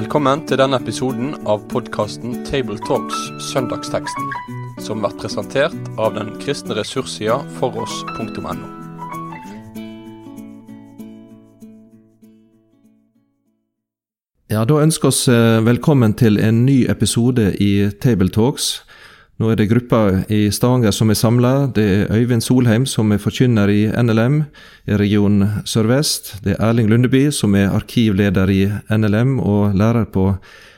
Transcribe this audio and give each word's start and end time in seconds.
Velkommen 0.00 0.46
til 0.48 0.56
denne 0.56 0.78
episoden 0.80 1.34
av 1.44 1.66
podkasten 1.68 2.38
Tabletalks 2.48 3.18
Søndagsteksten, 3.50 4.30
som 4.80 5.02
blir 5.02 5.12
presentert 5.20 5.74
av 6.00 6.14
den 6.14 6.30
kristne 6.40 6.72
ressurssida 6.78 7.36
foross.no. 7.58 8.54
Ja, 14.48 14.64
Da 14.64 14.80
ønsker 14.80 15.12
oss 15.12 15.26
eh, 15.28 15.60
velkommen 15.68 16.16
til 16.16 16.40
en 16.40 16.64
ny 16.64 16.86
episode 16.88 17.50
i 17.60 17.90
Tabletalks. 18.00 18.78
Nå 19.40 19.48
er 19.48 19.56
det 19.56 19.70
gruppa 19.70 20.20
i 20.28 20.50
Stavanger 20.52 20.92
som 20.92 21.08
er 21.08 21.16
samla. 21.16 21.70
Det 21.72 21.84
er 21.88 22.10
Øyvind 22.12 22.44
Solheim 22.44 22.84
som 22.84 23.08
er 23.14 23.22
forkynner 23.22 23.70
i 23.72 23.86
NLM 23.88 24.42
i 24.84 24.98
region 25.00 25.38
Sør-Vest. 25.64 26.34
Det 26.44 26.58
er 26.58 26.60
Erling 26.66 26.90
Lundeby 26.90 27.30
som 27.32 27.56
er 27.56 27.72
arkivleder 27.72 28.52
i 28.52 28.66
NLM 28.92 29.38
og 29.40 29.72
lærer 29.80 30.04
på 30.12 30.34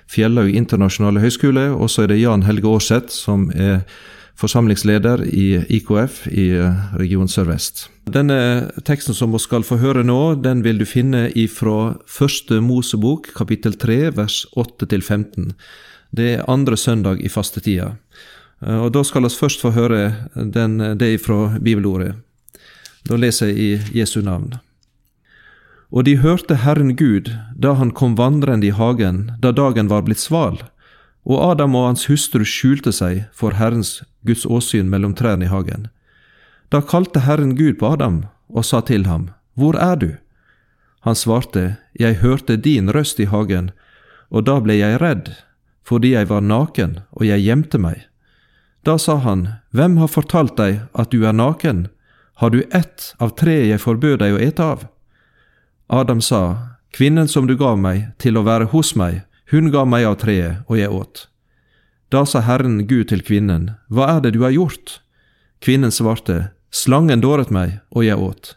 Fjellhaug 0.06 0.54
internasjonale 0.54 1.18
høgskole. 1.24 1.73
Og 1.74 1.90
så 1.90 2.04
er 2.04 2.12
det 2.12 2.20
Jan 2.20 2.46
Helge 2.46 2.70
Aarseth 2.70 3.10
som 3.10 3.48
er 3.51 3.82
forsamlingsleder 4.38 5.24
i 5.26 5.48
IKF 5.80 6.29
i 6.30 6.52
region 7.02 7.26
Sør-Vest. 7.26 7.88
Denne 8.15 8.70
teksten 8.87 9.18
som 9.18 9.34
vi 9.34 9.42
skal 9.42 9.66
få 9.66 9.80
høre 9.82 10.04
nå, 10.06 10.37
den 10.38 10.62
vil 10.62 10.79
du 10.79 10.87
finne 10.87 11.32
ifra 11.34 11.96
første 12.06 12.62
Mosebok, 12.62 13.32
kapittel 13.34 13.74
3, 13.74 14.04
vers 14.15 14.45
8-15. 14.54 15.51
Det 16.15 16.37
er 16.37 16.46
andre 16.46 16.76
søndag 16.76 17.18
i 17.24 17.29
fastetida. 17.32 17.96
Eh, 18.66 18.79
og 18.84 18.93
Da 18.93 19.02
skal 19.05 19.23
vi 19.23 19.29
først 19.29 19.61
få 19.61 19.71
høre 19.71 20.29
den, 20.34 20.79
det 20.98 21.21
fra 21.21 21.59
bibelordet. 21.59 22.15
Da 23.09 23.16
leser 23.16 23.47
jeg 23.47 23.59
i 23.59 23.98
Jesu 24.01 24.21
navn. 24.23 24.55
Og 25.93 26.05
de 26.05 26.16
hørte 26.16 26.57
Herren 26.62 26.97
Gud 26.97 27.29
da 27.59 27.74
han 27.74 27.91
kom 27.91 28.16
vandrende 28.16 28.66
i 28.66 28.71
hagen 28.71 29.32
da 29.43 29.52
dagen 29.52 29.91
var 29.91 30.07
blitt 30.07 30.23
sval, 30.23 30.63
og 31.24 31.51
Adam 31.52 31.74
og 31.77 31.91
hans 31.91 32.07
hustru 32.09 32.45
skjulte 32.49 32.93
seg 32.93 33.27
for 33.35 33.59
Herrens 33.59 34.02
Guds 34.27 34.46
åsyn 34.46 34.88
mellom 34.88 35.15
trærne 35.15 35.47
i 35.47 35.52
hagen. 35.52 35.91
Da 36.73 36.80
kalte 36.80 37.26
Herren 37.26 37.54
Gud 37.59 37.79
på 37.79 37.93
Adam 37.93 38.24
og 38.49 38.65
sa 38.65 38.80
til 38.80 39.07
ham, 39.07 39.30
Hvor 39.54 39.76
er 39.76 39.97
du? 39.97 40.16
Han 41.01 41.15
svarte, 41.15 41.76
Jeg 41.99 42.23
hørte 42.23 42.57
din 42.57 42.91
røst 42.91 43.21
i 43.21 43.24
hagen, 43.24 43.71
og 44.30 44.47
da 44.47 44.60
ble 44.60 44.79
jeg 44.79 45.01
redd, 45.01 45.35
fordi 45.85 46.15
jeg 46.15 46.29
var 46.29 46.41
naken, 46.41 47.01
og 47.13 47.26
jeg 47.26 47.43
gjemte 47.43 47.79
meg. 47.79 48.09
Da 48.83 48.99
sa 48.99 49.16
han, 49.16 49.49
Hvem 49.71 49.97
har 49.97 50.11
fortalt 50.11 50.57
deg 50.59 50.80
at 50.99 51.13
du 51.15 51.23
er 51.27 51.33
naken? 51.33 51.87
Har 52.43 52.51
du 52.51 52.63
ett 52.75 53.15
av 53.23 53.37
tre 53.38 53.55
jeg 53.69 53.80
forbød 53.80 54.19
deg 54.25 54.35
å 54.35 54.41
ete 54.43 54.65
av? 54.65 54.87
Adam 55.87 56.21
sa, 56.21 56.75
Kvinnen 56.93 57.29
som 57.29 57.47
du 57.47 57.55
gav 57.57 57.79
meg 57.79 58.10
til 58.19 58.37
å 58.37 58.43
være 58.45 58.66
hos 58.73 58.93
meg, 58.99 59.23
hun 59.53 59.71
ga 59.73 59.85
meg 59.88 60.05
av 60.09 60.19
treet, 60.21 60.65
og 60.66 60.77
jeg 60.77 60.91
åt. 60.91 61.29
Da 62.13 62.25
sa 62.29 62.43
Herren 62.45 62.83
Gud 62.88 63.09
til 63.09 63.23
kvinnen, 63.23 63.71
Hva 63.88 64.16
er 64.16 64.21
det 64.21 64.34
du 64.34 64.43
har 64.43 64.53
gjort? 64.53 64.99
Kvinnen 65.62 65.94
svarte, 65.94 66.50
Slangen 66.72 67.21
dåret 67.21 67.53
meg, 67.53 67.78
og 67.94 68.05
jeg 68.05 68.19
åt. 68.19 68.56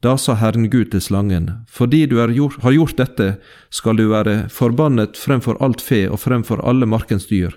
Da 0.00 0.14
sa 0.16 0.36
Herren 0.38 0.70
Gud 0.70 0.92
til 0.92 1.00
slangen, 1.00 1.66
Fordi 1.68 2.06
du 2.06 2.16
har 2.20 2.30
gjort 2.30 2.96
dette, 2.96 3.40
skal 3.70 3.96
du 3.96 4.08
være 4.08 4.48
forbannet 4.48 5.18
fremfor 5.18 5.58
alt 5.60 5.80
fe 5.80 6.06
og 6.08 6.20
fremfor 6.20 6.62
alle 6.64 6.86
markens 6.86 7.26
dyr, 7.26 7.56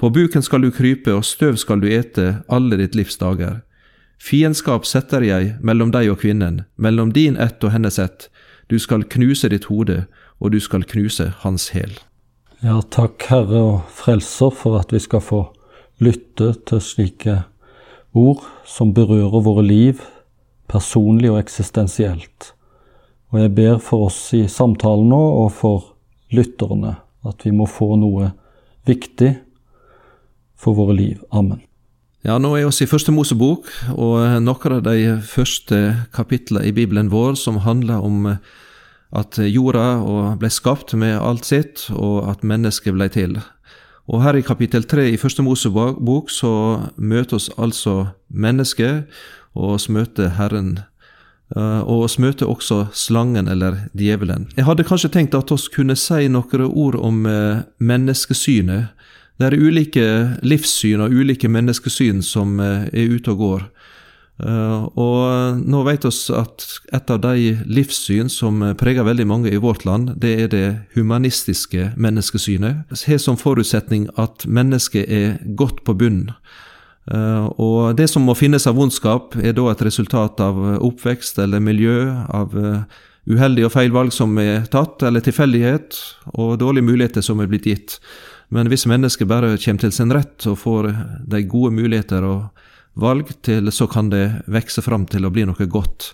på 0.00 0.08
buken 0.10 0.42
skal 0.42 0.62
du 0.64 0.70
krype, 0.72 1.12
og 1.12 1.26
støv 1.28 1.58
skal 1.60 1.82
du 1.82 1.90
ete 1.92 2.38
alle 2.48 2.78
ditt 2.80 2.94
livs 2.96 3.18
dager. 3.20 3.60
Fiendskap 4.20 4.86
setter 4.88 5.24
jeg 5.24 5.54
mellom 5.60 5.90
deg 5.92 6.08
og 6.12 6.22
kvinnen, 6.22 6.62
mellom 6.80 7.12
din 7.12 7.36
ett 7.36 7.60
og 7.64 7.74
hennes 7.74 7.98
ett. 8.00 8.30
Du 8.72 8.78
skal 8.80 9.04
knuse 9.04 9.50
ditt 9.52 9.68
hode, 9.68 10.06
og 10.40 10.54
du 10.54 10.60
skal 10.60 10.86
knuse 10.88 11.26
hans 11.42 11.68
hæl. 11.74 11.92
Ja, 12.64 12.78
takk 12.80 13.26
Herre 13.28 13.60
og 13.60 13.92
Frelser 13.92 14.52
for 14.56 14.78
at 14.80 14.92
vi 14.92 15.02
skal 15.04 15.20
få 15.24 15.42
lytte 16.00 16.54
til 16.68 16.80
slike 16.80 17.36
ord 18.16 18.44
som 18.64 18.94
berører 18.96 19.44
våre 19.44 19.66
liv, 19.66 20.00
personlig 20.68 21.28
og 21.32 21.42
eksistensielt. 21.42 22.54
Og 23.36 23.44
jeg 23.44 23.54
ber 23.56 23.76
for 23.84 24.08
oss 24.08 24.22
i 24.36 24.46
samtalen 24.48 25.12
nå, 25.12 25.20
og 25.44 25.52
for 25.60 25.92
lytterne, 26.32 26.96
at 27.28 27.44
vi 27.44 27.52
må 27.52 27.68
få 27.68 27.92
noe 28.00 28.32
viktig 28.88 29.34
for 30.60 30.76
våre 30.76 30.96
liv. 30.96 31.20
Amen. 31.32 31.60
Ja, 32.20 32.36
Nå 32.36 32.52
er 32.52 32.66
vi 32.68 32.84
i 32.84 32.88
Første 32.88 33.12
Mosebok, 33.16 33.70
og 33.96 34.42
noen 34.44 34.74
av 34.76 34.82
de 34.84 35.14
første 35.24 35.78
kapitlene 36.12 36.66
i 36.68 36.74
Bibelen 36.76 37.08
vår 37.08 37.38
som 37.40 37.62
handler 37.64 38.04
om 38.04 38.26
at 39.16 39.38
jorda 39.40 40.36
ble 40.38 40.50
skapt 40.52 40.92
med 41.00 41.16
alt 41.16 41.48
sitt, 41.48 41.86
og 41.90 42.28
at 42.28 42.44
mennesket 42.44 42.94
ble 42.94 43.08
til. 43.08 43.38
Og 44.10 44.20
Her 44.22 44.36
i 44.36 44.44
kapittel 44.44 44.84
tre 44.84 45.08
i 45.08 45.16
Første 45.16 45.42
Mosebok 45.42 46.30
så 46.30 46.52
møter 46.96 47.38
oss 47.38 47.48
altså 47.56 48.12
mennesket, 48.28 49.08
og 49.56 49.78
oss 49.78 49.88
møter 49.88 50.34
Herren. 50.36 50.80
Eh, 51.56 51.80
og 51.80 52.04
oss 52.04 52.18
møter 52.18 52.46
også 52.46 52.84
slangen, 52.92 53.48
eller 53.48 53.88
djevelen. 53.94 54.48
Jeg 54.56 54.66
hadde 54.68 54.86
kanskje 54.86 55.10
tenkt 55.14 55.34
at 55.34 55.50
vi 55.50 55.74
kunne 55.74 55.96
si 55.96 56.28
noen 56.28 56.68
ord 56.68 56.98
om 57.00 57.24
eh, 57.26 57.62
menneskesynet 57.78 58.92
det 59.40 59.48
er 59.48 59.56
ulike 59.56 60.06
livssyn 60.44 61.00
og 61.00 61.14
ulike 61.16 61.48
menneskesyn 61.48 62.20
som 62.24 62.58
eh, 62.60 62.88
er 62.92 63.14
ute 63.16 63.32
og 63.32 63.40
går. 63.40 63.62
Eh, 64.44 64.82
og 65.00 65.60
nå 65.64 65.80
vet 65.86 66.04
vi 66.04 66.10
at 66.36 66.64
et 66.98 67.12
av 67.14 67.22
de 67.24 67.54
livssyn 67.64 68.28
som 68.32 68.60
preger 68.80 69.06
veldig 69.08 69.26
mange 69.30 69.52
i 69.52 69.60
vårt 69.60 69.86
land, 69.88 70.12
det 70.20 70.34
er 70.44 70.50
det 70.52 70.66
humanistiske 70.96 71.94
menneskesynet. 71.96 72.82
Det 72.92 73.00
har 73.06 73.22
som 73.22 73.40
forutsetning 73.40 74.10
at 74.20 74.44
mennesket 74.44 75.08
er 75.08 75.38
godt 75.56 75.86
på 75.88 75.96
bunnen. 75.96 76.34
Eh, 77.08 77.46
og 77.56 77.96
det 77.96 78.10
som 78.12 78.28
må 78.28 78.36
finnes 78.36 78.68
av 78.68 78.76
vondskap, 78.76 79.38
er 79.40 79.56
da 79.56 79.70
et 79.70 79.84
resultat 79.88 80.42
av 80.44 80.60
oppvekst 80.84 81.40
eller 81.40 81.64
miljø, 81.64 82.10
av 82.28 82.52
uheldige 83.30 83.70
og 83.70 83.72
feil 83.72 83.96
valg 83.96 84.12
som 84.12 84.36
er 84.42 84.68
tatt, 84.68 85.00
eller 85.06 85.24
tilfeldighet, 85.24 85.96
og 86.36 86.58
dårlige 86.60 86.90
muligheter 86.90 87.24
som 87.24 87.40
er 87.40 87.48
blitt 87.48 87.68
gitt. 87.72 87.96
Men 88.50 88.66
hvis 88.66 88.86
mennesket 88.90 89.28
bare 89.30 89.54
kommer 89.62 89.84
til 89.84 89.92
sin 89.94 90.12
rett 90.14 90.46
og 90.50 90.58
får 90.58 90.90
de 91.30 91.42
gode 91.46 91.74
muligheter 91.74 92.26
og 92.26 92.48
valg 92.98 93.30
til, 93.46 93.70
så 93.72 93.86
kan 93.86 94.10
det 94.10 94.42
vokse 94.50 94.82
fram 94.82 95.06
til 95.06 95.26
å 95.26 95.30
bli 95.30 95.46
noe 95.46 95.66
godt. 95.70 96.10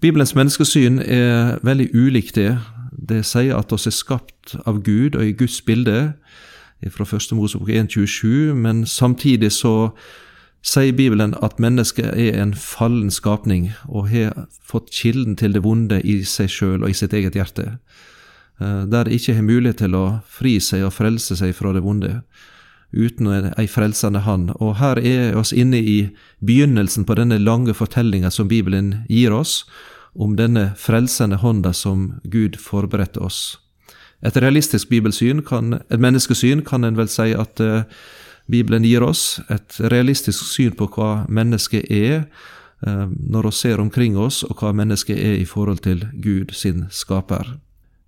Bibelens 0.00 0.34
menneskesyn 0.36 1.00
er 1.00 1.58
veldig 1.64 1.90
ulikt 1.96 2.36
det. 2.36 2.54
Det 2.92 3.22
sier 3.24 3.56
at 3.56 3.72
oss 3.72 3.88
er 3.88 3.96
skapt 3.96 4.54
av 4.66 4.82
Gud 4.84 5.16
og 5.16 5.24
i 5.24 5.36
Guds 5.36 5.60
bilde, 5.64 6.12
fra 6.88 7.04
1. 7.04 7.34
Mosebok 7.36 7.68
1,27, 7.68 8.54
men 8.56 8.86
samtidig 8.88 9.50
så 9.52 9.90
sier 10.64 10.96
Bibelen 10.96 11.34
at 11.44 11.60
mennesket 11.60 12.14
er 12.16 12.38
en 12.40 12.54
fallen 12.56 13.10
skapning 13.12 13.70
og 13.88 14.08
har 14.08 14.46
fått 14.64 14.88
kilden 14.92 15.36
til 15.36 15.52
det 15.52 15.64
vonde 15.64 16.00
i 16.00 16.22
seg 16.24 16.48
sjøl 16.52 16.82
og 16.84 16.92
i 16.92 16.96
sitt 16.96 17.12
eget 17.16 17.36
hjerte. 17.36 17.76
Eh, 18.60 18.82
der 18.86 19.04
de 19.04 19.16
ikke 19.16 19.34
har 19.34 19.46
mulighet 19.46 19.80
til 19.80 19.96
å 19.96 20.20
fri 20.28 20.58
seg 20.60 20.84
og 20.84 20.92
frelse 20.92 21.36
seg 21.38 21.54
fra 21.56 21.72
det 21.72 21.82
vonde, 21.84 22.20
uten 22.92 23.30
ei 23.30 23.66
frelsende 23.70 24.24
hand. 24.26 24.52
Og 24.58 24.76
her 24.80 24.98
er 24.98 25.38
oss 25.38 25.52
inne 25.52 25.78
i 25.78 25.98
begynnelsen 26.44 27.06
på 27.08 27.16
denne 27.16 27.38
lange 27.40 27.74
fortellinga 27.74 28.30
som 28.34 28.50
Bibelen 28.50 29.04
gir 29.08 29.32
oss, 29.32 29.64
om 30.12 30.34
denne 30.36 30.72
frelsende 30.76 31.38
hånda 31.38 31.72
som 31.72 32.20
Gud 32.24 32.58
forberedte 32.58 33.22
oss. 33.22 33.58
Et 34.26 34.36
realistisk 34.36 34.90
bibelsyn, 34.90 35.40
kan, 35.46 35.78
et 35.88 36.02
menneskesyn, 36.02 36.64
kan 36.66 36.84
en 36.84 36.98
vel 36.98 37.08
si 37.08 37.30
at 37.32 37.62
uh, 37.62 37.86
Bibelen 38.50 38.84
gir 38.84 39.06
oss. 39.06 39.38
Et 39.48 39.78
realistisk 39.80 40.44
syn 40.50 40.74
på 40.76 40.90
hva 40.92 41.24
mennesket 41.30 41.86
er, 41.88 42.26
uh, 42.84 43.06
når 43.06 43.48
vi 43.48 43.56
ser 43.62 43.80
omkring 43.80 44.18
oss, 44.18 44.42
og 44.44 44.58
hva 44.60 44.74
mennesket 44.76 45.16
er 45.16 45.38
i 45.38 45.48
forhold 45.48 45.86
til 45.86 46.04
Gud 46.20 46.52
sin 46.58 46.88
skaper. 46.90 47.54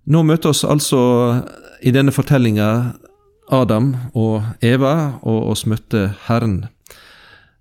Nå 0.03 0.19
møter 0.27 0.51
oss 0.51 0.65
altså 0.67 0.99
i 1.83 1.91
denne 1.95 2.11
fortellinga 2.11 2.67
Adam 3.53 3.93
og 4.17 4.43
Eva, 4.63 5.19
og 5.23 5.51
oss 5.53 5.63
møtte 5.69 6.09
Herren. 6.27 6.65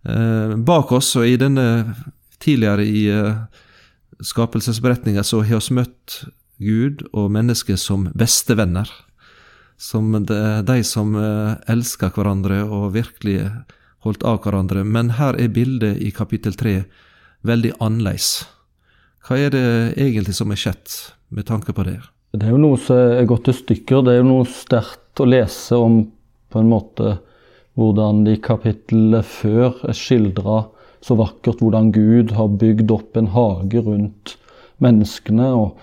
Eh, 0.02 0.54
bak 0.66 0.90
oss, 0.94 1.12
og 1.18 1.26
i 1.28 1.36
denne 1.38 1.94
tidligere 2.42 2.86
i 2.86 3.04
eh, 3.12 3.42
skapelsesberetninga, 4.22 5.22
så 5.22 5.42
har 5.46 5.62
vi 5.62 5.78
møtt 5.78 6.22
Gud 6.62 7.04
og 7.12 7.30
mennesket 7.34 7.80
som 7.80 8.08
bestevenner. 8.18 8.90
Som 9.78 10.12
de, 10.14 10.38
de 10.66 10.78
som 10.86 11.14
eh, 11.18 11.54
elsker 11.70 12.10
hverandre 12.14 12.62
og 12.66 12.92
virkelig 12.96 13.38
holdt 14.02 14.26
av 14.26 14.40
hverandre. 14.42 14.82
Men 14.82 15.14
her 15.18 15.38
er 15.38 15.54
bildet 15.54 16.02
i 16.02 16.10
kapittel 16.14 16.58
tre 16.58 16.80
veldig 17.46 17.76
annerledes. 17.78 18.48
Hva 19.22 19.38
er 19.38 19.54
det 19.54 19.68
egentlig 19.94 20.34
som 20.34 20.50
er 20.50 20.58
skjedd 20.58 20.98
med 21.30 21.46
tanke 21.46 21.74
på 21.74 21.86
det? 21.86 22.00
Det 22.32 22.46
er 22.46 22.54
jo 22.54 22.62
noe 22.62 22.78
som 22.80 22.96
er 22.96 23.28
gått 23.28 23.44
til 23.48 23.56
stykker. 23.58 24.04
Det 24.04 24.14
er 24.14 24.22
jo 24.22 24.28
noe 24.30 24.48
sterkt 24.48 25.20
å 25.20 25.28
lese 25.28 25.76
om 25.76 26.04
på 26.52 26.60
en 26.60 26.70
måte 26.70 27.16
hvordan 27.76 28.24
de 28.26 28.36
kapitlene 28.40 29.22
før 29.24 29.78
er 29.88 29.96
skildra 29.96 30.62
så 31.02 31.16
vakkert 31.18 31.62
hvordan 31.62 31.90
Gud 31.94 32.34
har 32.36 32.52
bygd 32.60 32.92
opp 32.94 33.18
en 33.18 33.32
hage 33.34 33.82
rundt 33.82 34.36
menneskene 34.82 35.48
og, 35.56 35.80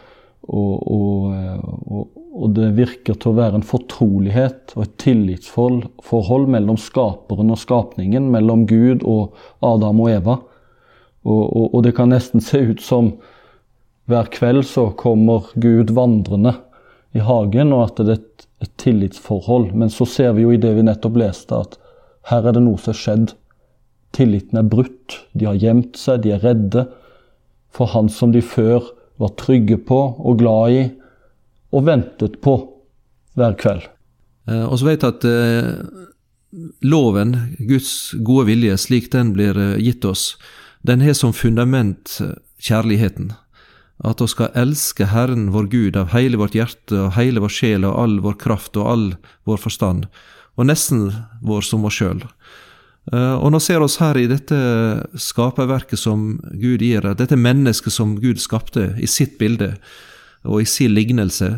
og, 0.48 0.76
og, 0.90 2.04
og 2.40 2.54
det 2.56 2.70
virker 2.78 3.18
til 3.20 3.34
å 3.34 3.40
være 3.40 3.60
en 3.60 3.68
fortrolighet 3.68 4.76
og 4.78 4.86
et 4.86 4.96
tillitsforhold 5.04 6.48
mellom 6.56 6.80
skaperen 6.80 7.52
og 7.52 7.60
skapningen, 7.60 8.30
mellom 8.32 8.66
Gud 8.70 9.04
og 9.04 9.36
Adam 9.66 10.00
og 10.06 10.14
Eva. 10.14 10.38
Og, 11.30 11.82
det 11.84 11.92
kan 11.98 12.14
nesten 12.14 12.42
se 12.42 12.62
ut 12.72 12.82
som 12.82 13.12
hver 14.10 14.30
kveld 14.34 14.66
så 14.66 14.90
kommer 14.98 15.52
Gud 15.60 15.94
vandrende 15.96 16.56
i 17.14 17.22
hagen, 17.26 17.74
og 17.74 17.86
at 17.88 18.02
det 18.02 18.14
er 18.16 18.20
et, 18.20 18.48
et 18.66 18.74
tillitsforhold. 18.82 19.72
Men 19.78 19.92
så 19.94 20.08
ser 20.10 20.34
vi 20.38 20.46
jo 20.46 20.54
i 20.54 20.62
det 20.62 20.76
vi 20.78 20.86
nettopp 20.86 21.20
leste, 21.22 21.58
at 21.58 21.78
her 22.30 22.50
er 22.50 22.58
det 22.58 22.64
noe 22.66 22.82
som 22.82 22.94
er 22.94 23.00
skjedd. 23.00 23.36
Tilliten 24.18 24.58
er 24.62 24.70
brutt. 24.70 25.20
De 25.38 25.46
har 25.50 25.60
gjemt 25.62 25.98
seg, 25.98 26.24
de 26.26 26.34
er 26.36 26.44
redde 26.46 26.88
for 27.70 27.92
han 27.94 28.10
som 28.10 28.34
de 28.34 28.42
før 28.42 28.92
var 29.22 29.36
trygge 29.40 29.78
på 29.86 30.00
og 30.18 30.40
glad 30.42 30.76
i 30.76 30.84
og 31.76 31.86
ventet 31.86 32.40
på 32.42 32.56
hver 33.38 33.58
kveld. 33.60 33.86
Eh, 34.50 34.66
og 34.66 34.80
så 34.80 34.90
vet 34.90 35.06
jeg 35.06 35.18
at 35.18 35.28
eh, 35.30 35.70
loven, 36.82 37.36
Guds 37.60 38.16
gode 38.26 38.48
vilje, 38.50 38.78
slik 38.82 39.12
den 39.14 39.34
blir 39.36 39.58
eh, 39.60 39.78
gitt 39.84 40.08
oss, 40.08 40.34
den 40.82 41.04
har 41.04 41.14
som 41.18 41.36
fundament 41.36 42.18
kjærligheten. 42.64 43.34
At 44.08 44.22
vi 44.24 44.30
skal 44.32 44.54
elske 44.56 45.10
Herren 45.12 45.50
vår 45.52 45.68
Gud 45.72 45.98
av 46.00 46.14
hele 46.14 46.40
vårt 46.40 46.56
hjerte 46.56 46.96
og 46.96 47.16
hele 47.18 47.44
vår 47.44 47.52
sjel 47.52 47.88
og 47.88 47.98
all 48.00 48.20
vår 48.24 48.38
kraft 48.40 48.80
og 48.80 48.88
all 48.88 49.06
vår 49.50 49.60
forstand, 49.60 50.08
og 50.56 50.70
nesten 50.70 51.10
vår 51.44 51.66
som 51.68 51.88
oss 51.88 52.00
sjøl. 52.00 52.24
Og 53.10 53.48
nå 53.52 53.60
ser 53.64 53.82
oss 53.82 53.98
her 53.98 54.18
i 54.22 54.28
dette 54.30 54.56
skaperverket 55.18 56.00
som 56.00 56.38
Gud 56.62 56.84
gir, 56.86 57.08
dette 57.18 57.40
mennesket 57.40 57.96
som 57.96 58.14
Gud 58.22 58.40
skapte 58.40 58.92
i 59.02 59.08
sitt 59.10 59.40
bilde, 59.40 59.74
og 60.48 60.62
i 60.62 60.68
sin 60.70 60.94
lignelse, 60.96 61.58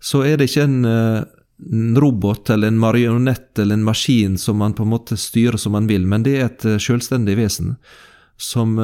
så 0.00 0.22
er 0.26 0.38
det 0.38 0.48
ikke 0.50 0.66
en, 0.66 0.84
eh, 0.84 1.24
en 1.72 1.96
robot 1.96 2.50
eller 2.50 2.68
en 2.68 2.78
marionett 2.78 3.58
eller 3.58 3.74
en 3.74 3.84
maskin 3.84 4.38
som 4.38 4.58
man 4.58 4.74
på 4.74 4.84
en 4.84 4.92
måte 4.92 5.16
styrer 5.16 5.58
som 5.58 5.72
man 5.72 5.88
vil, 5.88 6.06
men 6.06 6.22
det 6.22 6.36
er 6.36 6.44
et 6.46 6.64
eh, 6.64 6.78
selvstendig 6.78 7.36
vesen 7.36 7.76
som 8.36 8.78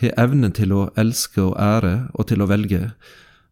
har 0.00 0.16
evnen 0.20 0.52
til 0.56 0.72
å 0.74 0.88
elske 1.00 1.42
og 1.42 1.56
ære 1.60 2.10
og 2.14 2.28
til 2.30 2.42
å 2.42 2.48
velge. 2.50 2.90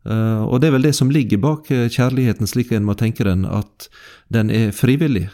Uh, 0.09 0.47
og 0.47 0.61
det 0.61 0.71
er 0.71 0.77
vel 0.79 0.87
det 0.89 0.95
som 0.97 1.11
ligger 1.13 1.43
bak 1.43 1.69
kjærligheten, 1.69 2.49
slik 2.49 2.73
en 2.73 2.87
må 2.89 2.97
tenke 2.97 3.27
den, 3.27 3.45
at 3.45 3.89
den 4.33 4.53
er 4.55 4.73
frivillig. 4.73 5.29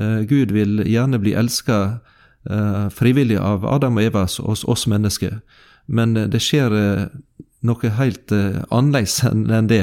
Uh, 0.00 0.26
Gud 0.26 0.54
vil 0.56 0.82
gjerne 0.86 1.22
bli 1.22 1.36
elska 1.36 2.00
frivillig 2.94 3.40
av 3.42 3.64
Adam 3.66 3.96
og 3.98 4.04
Eva, 4.06 4.20
oss, 4.22 4.60
oss 4.70 4.84
mennesker, 4.86 5.40
men 5.90 6.12
det 6.30 6.38
skjer 6.38 6.70
noe 7.66 7.90
helt 7.96 8.30
annerledes 8.30 9.16
enn 9.26 9.66
det. 9.66 9.80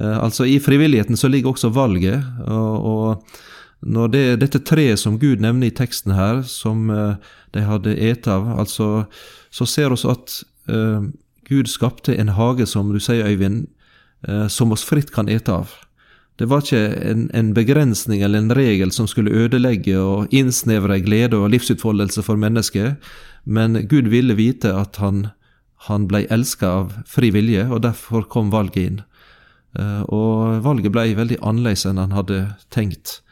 Altså 0.00 0.46
I 0.48 0.54
frivilligheten 0.64 1.20
så 1.20 1.28
ligger 1.28 1.52
også 1.52 1.68
valget. 1.76 2.24
og, 2.48 2.86
og 2.88 3.36
når 3.82 4.12
det, 4.12 4.24
dette 4.42 4.62
treet 4.62 5.00
som 5.00 5.18
Gud 5.18 5.42
nevner 5.42 5.68
i 5.68 5.74
teksten 5.74 6.14
her, 6.14 6.42
som 6.46 6.90
uh, 6.90 7.18
de 7.54 7.64
hadde 7.66 7.96
et 7.98 8.28
av, 8.30 8.46
altså, 8.62 9.06
så 9.50 9.66
ser 9.66 9.90
vi 9.90 10.10
at 10.10 10.36
uh, 10.70 11.08
Gud 11.50 11.70
skapte 11.70 12.14
en 12.14 12.34
hage, 12.36 12.66
som 12.70 12.92
du 12.94 13.00
sier, 13.02 13.26
Øyvind, 13.26 13.66
uh, 14.28 14.46
som 14.46 14.72
oss 14.72 14.86
fritt 14.86 15.10
kan 15.14 15.28
ete 15.28 15.52
av. 15.52 15.74
Det 16.40 16.48
var 16.48 16.62
ikke 16.64 16.84
en, 17.10 17.26
en, 17.36 17.52
begrensning 17.54 18.22
eller 18.22 18.40
en 18.40 18.54
regel 18.56 18.94
som 18.94 19.06
skulle 19.10 19.34
ødelegge 19.34 19.98
og 20.00 20.32
innsnevre 20.32 21.02
glede 21.04 21.36
og 21.36 21.50
livsutfoldelse 21.52 22.24
for 22.24 22.40
mennesket, 22.40 22.96
men 23.44 23.82
Gud 23.90 24.08
ville 24.10 24.38
vite 24.38 24.72
at 24.72 25.02
han 25.02 25.26
han 25.88 26.06
ble 26.10 26.26
elska 26.30 26.68
av 26.82 26.94
fri 27.10 27.32
vilje, 27.34 27.64
og 27.66 27.82
derfor 27.82 28.26
kom 28.30 28.52
valget 28.54 28.82
inn. 28.82 29.00
Uh, 29.78 30.02
og 30.12 30.62
valget 30.66 30.92
ble 30.94 31.08
veldig 31.18 31.40
annerledes 31.40 31.86
enn 31.88 32.00
han 32.00 32.12
hadde 32.12 32.42
tenkt 32.74 33.14
eh, 33.16 33.31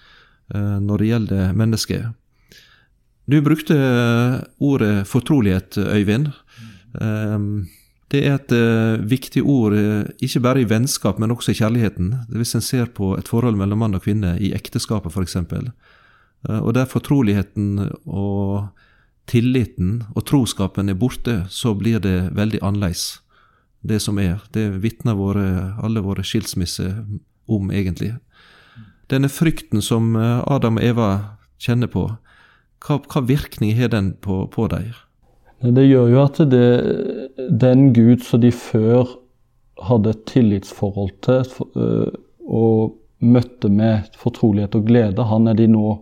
når 0.55 0.99
det 0.99 1.11
gjelder 1.11 1.53
mennesket. 1.57 2.09
Du 3.31 3.37
brukte 3.45 3.77
ordet 4.59 5.07
fortrolighet, 5.07 5.79
Øyvind. 5.79 6.33
Det 8.11 8.23
er 8.27 8.35
et 8.35 8.55
viktig 9.07 9.45
ord, 9.47 9.77
ikke 10.19 10.43
bare 10.43 10.65
i 10.65 10.67
vennskap, 10.67 11.21
men 11.23 11.31
også 11.31 11.53
i 11.53 11.59
kjærligheten. 11.61 12.09
Hvis 12.35 12.57
en 12.59 12.65
ser 12.65 12.91
på 12.91 13.13
et 13.19 13.29
forhold 13.31 13.55
mellom 13.61 13.79
mann 13.85 13.95
og 13.95 14.03
kvinne, 14.03 14.35
i 14.43 14.51
ekteskapet 14.57 15.15
f.eks. 15.15 15.37
Og 16.51 16.75
der 16.75 16.91
fortroligheten 16.91 17.93
og 18.09 18.73
tilliten 19.31 20.03
og 20.17 20.25
troskapen 20.27 20.91
er 20.91 20.99
borte, 20.99 21.45
så 21.47 21.75
blir 21.79 22.03
det 22.03 22.33
veldig 22.35 22.59
annerledes. 22.67 23.21
Det 23.87 24.01
som 24.03 24.19
er. 24.19 24.43
Det 24.51 24.83
vitner 24.83 25.15
våre, 25.15 25.77
alle 25.79 26.03
våre 26.03 26.25
skilsmisser 26.27 27.05
om, 27.47 27.71
egentlig. 27.71 28.17
Denne 29.11 29.31
frykten 29.33 29.83
som 29.83 30.15
eh, 30.17 30.41
Adam 30.47 30.79
og 30.79 30.87
Eva 30.87 31.11
kjenner 31.61 31.91
på, 31.91 32.07
hva, 32.87 32.99
hva 33.11 33.23
virkning 33.27 33.75
har 33.77 33.93
den 33.93 34.15
på, 34.23 34.45
på 34.53 34.69
dem? 34.73 34.93
Det 35.61 35.85
gjør 35.85 36.09
jo 36.09 36.21
at 36.23 36.39
det, 36.49 36.69
den 37.61 37.91
Gud 37.93 38.25
som 38.25 38.41
de 38.41 38.53
før 38.55 39.11
hadde 39.85 40.15
et 40.15 40.25
tillitsforhold 40.29 41.13
til 41.27 41.45
eh, 41.77 42.15
og 42.51 42.97
møtte 43.21 43.69
med 43.69 44.09
fortrolighet 44.17 44.79
og 44.79 44.87
glede, 44.89 45.27
han 45.29 45.51
er 45.51 45.59
de 45.59 45.67
nå 45.69 45.99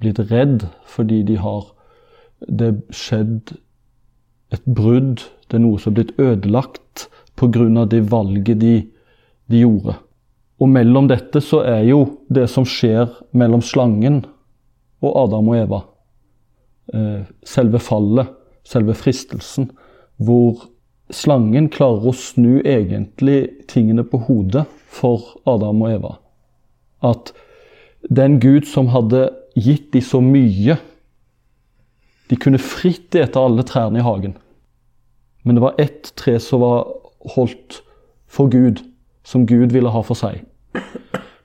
blitt 0.00 0.20
redd 0.30 0.64
fordi 0.88 1.20
de 1.28 1.36
har 1.40 1.66
det 2.48 2.72
skjedd 2.96 3.52
et 4.52 4.64
brudd, 4.66 5.22
det 5.48 5.58
er 5.58 5.64
noe 5.64 5.80
som 5.80 5.92
er 5.92 6.00
blitt 6.00 6.16
ødelagt 6.20 7.06
pga. 7.38 7.84
det 7.86 8.02
valget 8.10 8.60
de, 8.60 8.74
de, 9.48 9.60
gjorde. 9.62 9.96
Og 10.60 10.68
mellom 10.70 11.08
dette 11.10 11.40
så 11.42 11.62
er 11.66 11.82
jo 11.88 12.02
det 12.32 12.48
som 12.50 12.66
skjer 12.68 13.08
mellom 13.36 13.62
slangen 13.64 14.22
og 15.02 15.16
Adam 15.24 15.48
og 15.50 15.58
Eva, 15.58 15.80
eh, 16.94 17.24
selve 17.44 17.80
fallet, 17.82 18.28
selve 18.64 18.94
fristelsen, 18.94 19.70
hvor 20.22 20.68
slangen 21.12 21.68
klarer 21.72 22.12
å 22.12 22.14
snu 22.14 22.60
egentlig 22.60 23.66
tingene 23.68 24.04
på 24.06 24.20
hodet 24.28 24.64
for 24.86 25.40
Adam 25.46 25.82
og 25.82 25.96
Eva. 25.96 26.12
At 27.02 27.32
den 28.10 28.38
Gud 28.40 28.68
som 28.70 28.92
hadde 28.94 29.30
gitt 29.58 29.90
dem 29.92 30.04
så 30.04 30.22
mye, 30.22 30.78
de 32.30 32.38
kunne 32.40 32.62
fritt 32.62 33.14
ete 33.18 33.40
alle 33.40 33.64
trærne 33.66 34.00
i 34.00 34.06
hagen. 34.06 34.36
Men 35.44 35.58
det 35.58 35.64
var 35.64 35.80
ett 35.82 36.12
tre 36.16 36.38
som 36.40 36.62
var 36.62 36.86
holdt 37.34 37.82
for 38.30 38.48
Gud, 38.48 38.80
som 39.24 39.46
Gud 39.46 39.72
ville 39.72 39.92
ha 39.92 40.02
for 40.06 40.18
seg. 40.18 40.42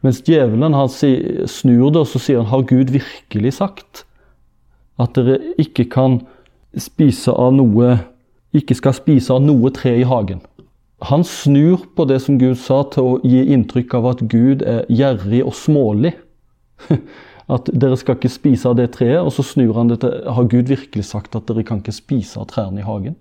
Mens 0.06 0.22
djevelen 0.26 0.76
snur 0.88 1.92
det, 1.92 2.04
og 2.04 2.08
så 2.08 2.22
sier 2.22 2.44
han 2.44 2.52
har 2.52 2.68
Gud 2.70 2.94
virkelig 2.94 3.58
sagt 3.58 4.06
at 5.02 5.18
dere 5.18 5.40
ikke 5.62 5.88
kan 5.94 6.22
spise 6.78 7.34
av 7.34 7.54
noe 7.54 7.98
ikke 8.56 8.78
skal 8.78 8.96
spise 8.96 9.34
av 9.36 9.44
noe 9.44 9.72
tre 9.76 9.94
i 10.02 10.06
hagen. 10.08 10.42
Han 11.06 11.24
snur 11.28 11.84
på 11.96 12.08
det 12.10 12.22
som 12.24 12.40
Gud 12.42 12.58
sa, 12.58 12.82
til 12.90 13.06
å 13.06 13.18
gi 13.22 13.44
inntrykk 13.54 13.94
av 14.00 14.08
at 14.14 14.24
Gud 14.32 14.64
er 14.66 14.86
gjerrig 14.90 15.44
og 15.46 15.54
smålig. 15.58 16.16
At 17.48 17.70
dere 17.72 17.96
skal 17.96 18.18
ikke 18.18 18.28
spise 18.28 18.68
av 18.68 18.74
det 18.76 18.90
treet. 18.98 19.22
Og 19.22 19.32
så 19.32 19.46
snur 19.46 19.78
han 19.78 19.88
det 19.88 20.02
til 20.02 20.18
Har 20.36 20.50
Gud 20.52 20.68
virkelig 20.68 21.06
sagt 21.08 21.38
at 21.38 21.46
dere 21.48 21.64
kan 21.64 21.80
ikke 21.80 21.94
spise 21.96 22.42
av 22.42 22.50
trærne 22.52 22.82
i 22.82 22.84
hagen? 22.84 23.16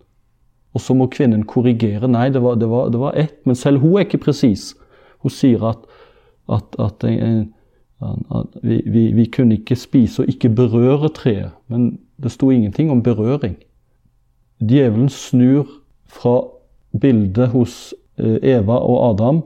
Og 0.76 0.82
så 0.84 0.94
må 0.96 1.06
kvinnen 1.08 1.46
korrigere. 1.48 2.08
Nei, 2.10 2.28
det 2.32 2.42
var, 2.44 2.58
det 2.60 2.68
var, 2.68 2.90
det 2.92 3.00
var 3.00 3.16
ett. 3.16 3.38
Men 3.48 3.56
selv 3.56 3.80
hun 3.80 3.96
er 3.96 4.04
ikke 4.04 4.20
presis. 4.26 4.74
Hun 5.24 5.32
sier 5.32 5.62
at, 5.64 5.86
at, 6.52 6.76
at, 6.78 7.06
at 7.08 8.58
vi, 8.62 8.82
vi, 8.84 9.06
vi, 9.16 9.24
kunne 9.32 9.56
ikke 9.56 9.78
spise 9.78 10.22
og 10.22 10.28
ikke 10.28 10.52
berøre 10.52 11.08
treet. 11.16 11.54
Men 11.72 11.94
det 12.22 12.34
sto 12.34 12.50
ingenting 12.52 12.90
om 12.92 13.00
berøring. 13.02 13.56
Djevelen 14.60 15.08
snur 15.08 15.64
fra 16.06 16.36
bildet 17.00 17.48
hos 17.56 17.94
eh, 18.18 18.36
Eva 18.42 18.76
og 18.76 19.10
Adam, 19.10 19.42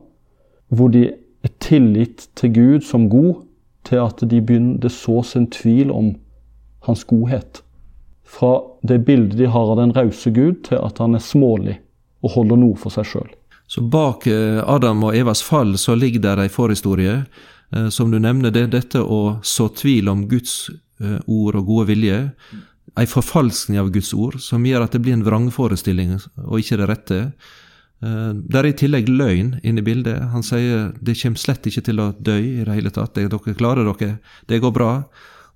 hvor 0.69 0.89
de 0.89 1.07
er 1.43 1.55
tillit 1.61 2.29
til 2.37 2.55
Gud 2.55 2.81
som 2.87 3.09
god, 3.11 3.35
til 3.85 4.03
at 4.03 4.23
de 4.31 4.43
begynner, 4.43 4.79
det 4.79 4.91
sås 4.93 5.37
en 5.37 5.51
tvil 5.51 5.91
om 5.91 6.15
hans 6.87 7.05
godhet. 7.05 7.63
Fra 8.31 8.61
det 8.87 9.01
bildet 9.07 9.39
de 9.39 9.49
har 9.51 9.73
av 9.73 9.79
den 9.81 9.93
rause 9.97 10.31
Gud, 10.31 10.63
til 10.69 10.79
at 10.79 11.01
han 11.03 11.17
er 11.19 11.25
smålig 11.25 11.81
og 12.23 12.37
holder 12.37 12.61
noe 12.61 12.79
for 12.79 12.95
seg 12.95 13.09
sjøl. 13.09 13.31
Så 13.71 13.83
bak 13.87 14.27
eh, 14.27 14.59
Adam 14.67 15.05
og 15.07 15.15
Evas 15.15 15.43
fall 15.47 15.77
så 15.79 15.95
ligger 15.95 16.23
der 16.25 16.43
ei 16.43 16.51
forhistorie. 16.51 17.21
Eh, 17.71 17.89
som 17.95 18.11
du 18.11 18.19
nevner, 18.19 18.51
det 18.51 18.65
er 18.67 18.73
dette 18.73 19.03
å 19.03 19.39
så 19.47 19.69
tvil 19.71 20.11
om 20.11 20.25
Guds 20.31 20.73
eh, 20.99 21.21
ord 21.31 21.61
og 21.61 21.69
gode 21.69 21.91
vilje. 21.93 22.19
Ei 22.99 23.07
forfalskning 23.07 23.79
av 23.79 23.93
Guds 23.95 24.11
ord 24.15 24.41
som 24.43 24.67
gjør 24.67 24.89
at 24.89 24.97
det 24.97 25.03
blir 25.05 25.15
en 25.15 25.27
vrangforestilling 25.27 26.17
og 26.19 26.57
ikke 26.59 26.81
det 26.81 26.89
rette. 26.91 27.19
Der 28.01 28.65
er 28.65 28.67
i 28.67 28.75
tillegg 28.75 29.07
løgn 29.13 29.53
inne 29.63 29.83
i 29.83 29.87
bildet. 29.87 30.33
Han 30.33 30.43
sier 30.43 30.89
det 30.99 31.15
kommer 31.21 31.39
slett 31.39 31.69
ikke 31.69 31.85
til 31.87 32.01
å 32.03 32.09
dø 32.17 32.39
i 32.41 32.65
det 32.65 32.75
hele 32.75 32.91
tatt. 32.91 33.15
Dere 33.15 33.55
klarer 33.55 33.87
dere, 33.87 34.17
det 34.51 34.59
går 34.65 34.73
bra. 34.75 34.93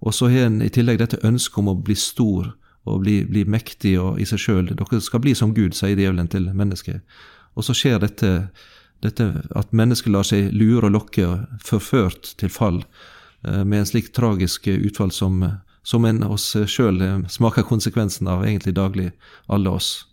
Og 0.05 0.15
så 0.15 0.29
har 0.31 0.47
han 0.47 0.61
i 0.63 0.71
tillegg 0.71 1.01
dette 1.01 1.23
ønsket 1.27 1.65
om 1.65 1.73
å 1.73 1.79
bli 1.81 1.97
stor 1.99 2.53
og 2.85 3.01
bli, 3.01 3.23
bli 3.25 3.45
mektig 3.49 3.95
og 4.01 4.21
i 4.21 4.27
seg 4.29 4.43
sjøl. 4.43 4.71
Dere 4.77 5.01
skal 5.01 5.23
bli 5.25 5.35
som 5.37 5.55
Gud, 5.57 5.77
sier 5.77 5.97
djevelen 5.97 6.29
til 6.33 6.51
mennesket. 6.53 7.01
Og 7.57 7.65
så 7.65 7.77
skjer 7.77 8.03
dette, 8.03 8.33
dette 9.05 9.29
at 9.57 9.73
mennesket 9.77 10.13
lar 10.13 10.27
seg 10.29 10.53
lure 10.53 10.89
og 10.89 10.97
lokke 10.97 11.27
og 11.27 11.65
forført 11.65 12.35
til 12.41 12.53
fall 12.53 12.83
med 13.45 13.79
en 13.79 13.89
slik 13.89 14.11
tragisk 14.17 14.69
utfall 14.73 15.13
som, 15.13 15.43
som 15.85 16.05
en 16.09 16.23
oss 16.25 16.47
sjøl 16.71 17.03
smaker 17.29 17.67
konsekvensen 17.69 18.29
av 18.31 18.45
egentlig 18.47 18.75
daglig, 18.77 19.11
alle 19.53 19.75
oss. 19.77 20.07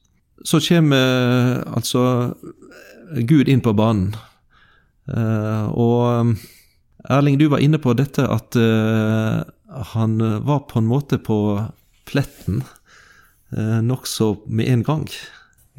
Så 0.43 0.59
kommer 0.63 1.63
altså 1.71 2.33
Gud 3.27 3.47
inn 3.51 3.63
på 3.63 3.73
banen. 3.77 4.15
Og 5.07 6.35
Erling, 7.09 7.37
du 7.39 7.47
var 7.51 7.63
inne 7.63 7.79
på 7.81 7.95
dette 7.97 8.25
at 8.27 8.57
han 9.95 10.17
var 10.43 10.65
på 10.67 10.81
en 10.81 10.89
måte 10.91 11.19
på 11.23 11.37
pletten 12.11 12.63
eh, 13.55 13.79
nokså 13.85 14.35
med 14.45 14.69
en 14.71 14.83
gang. 14.83 15.07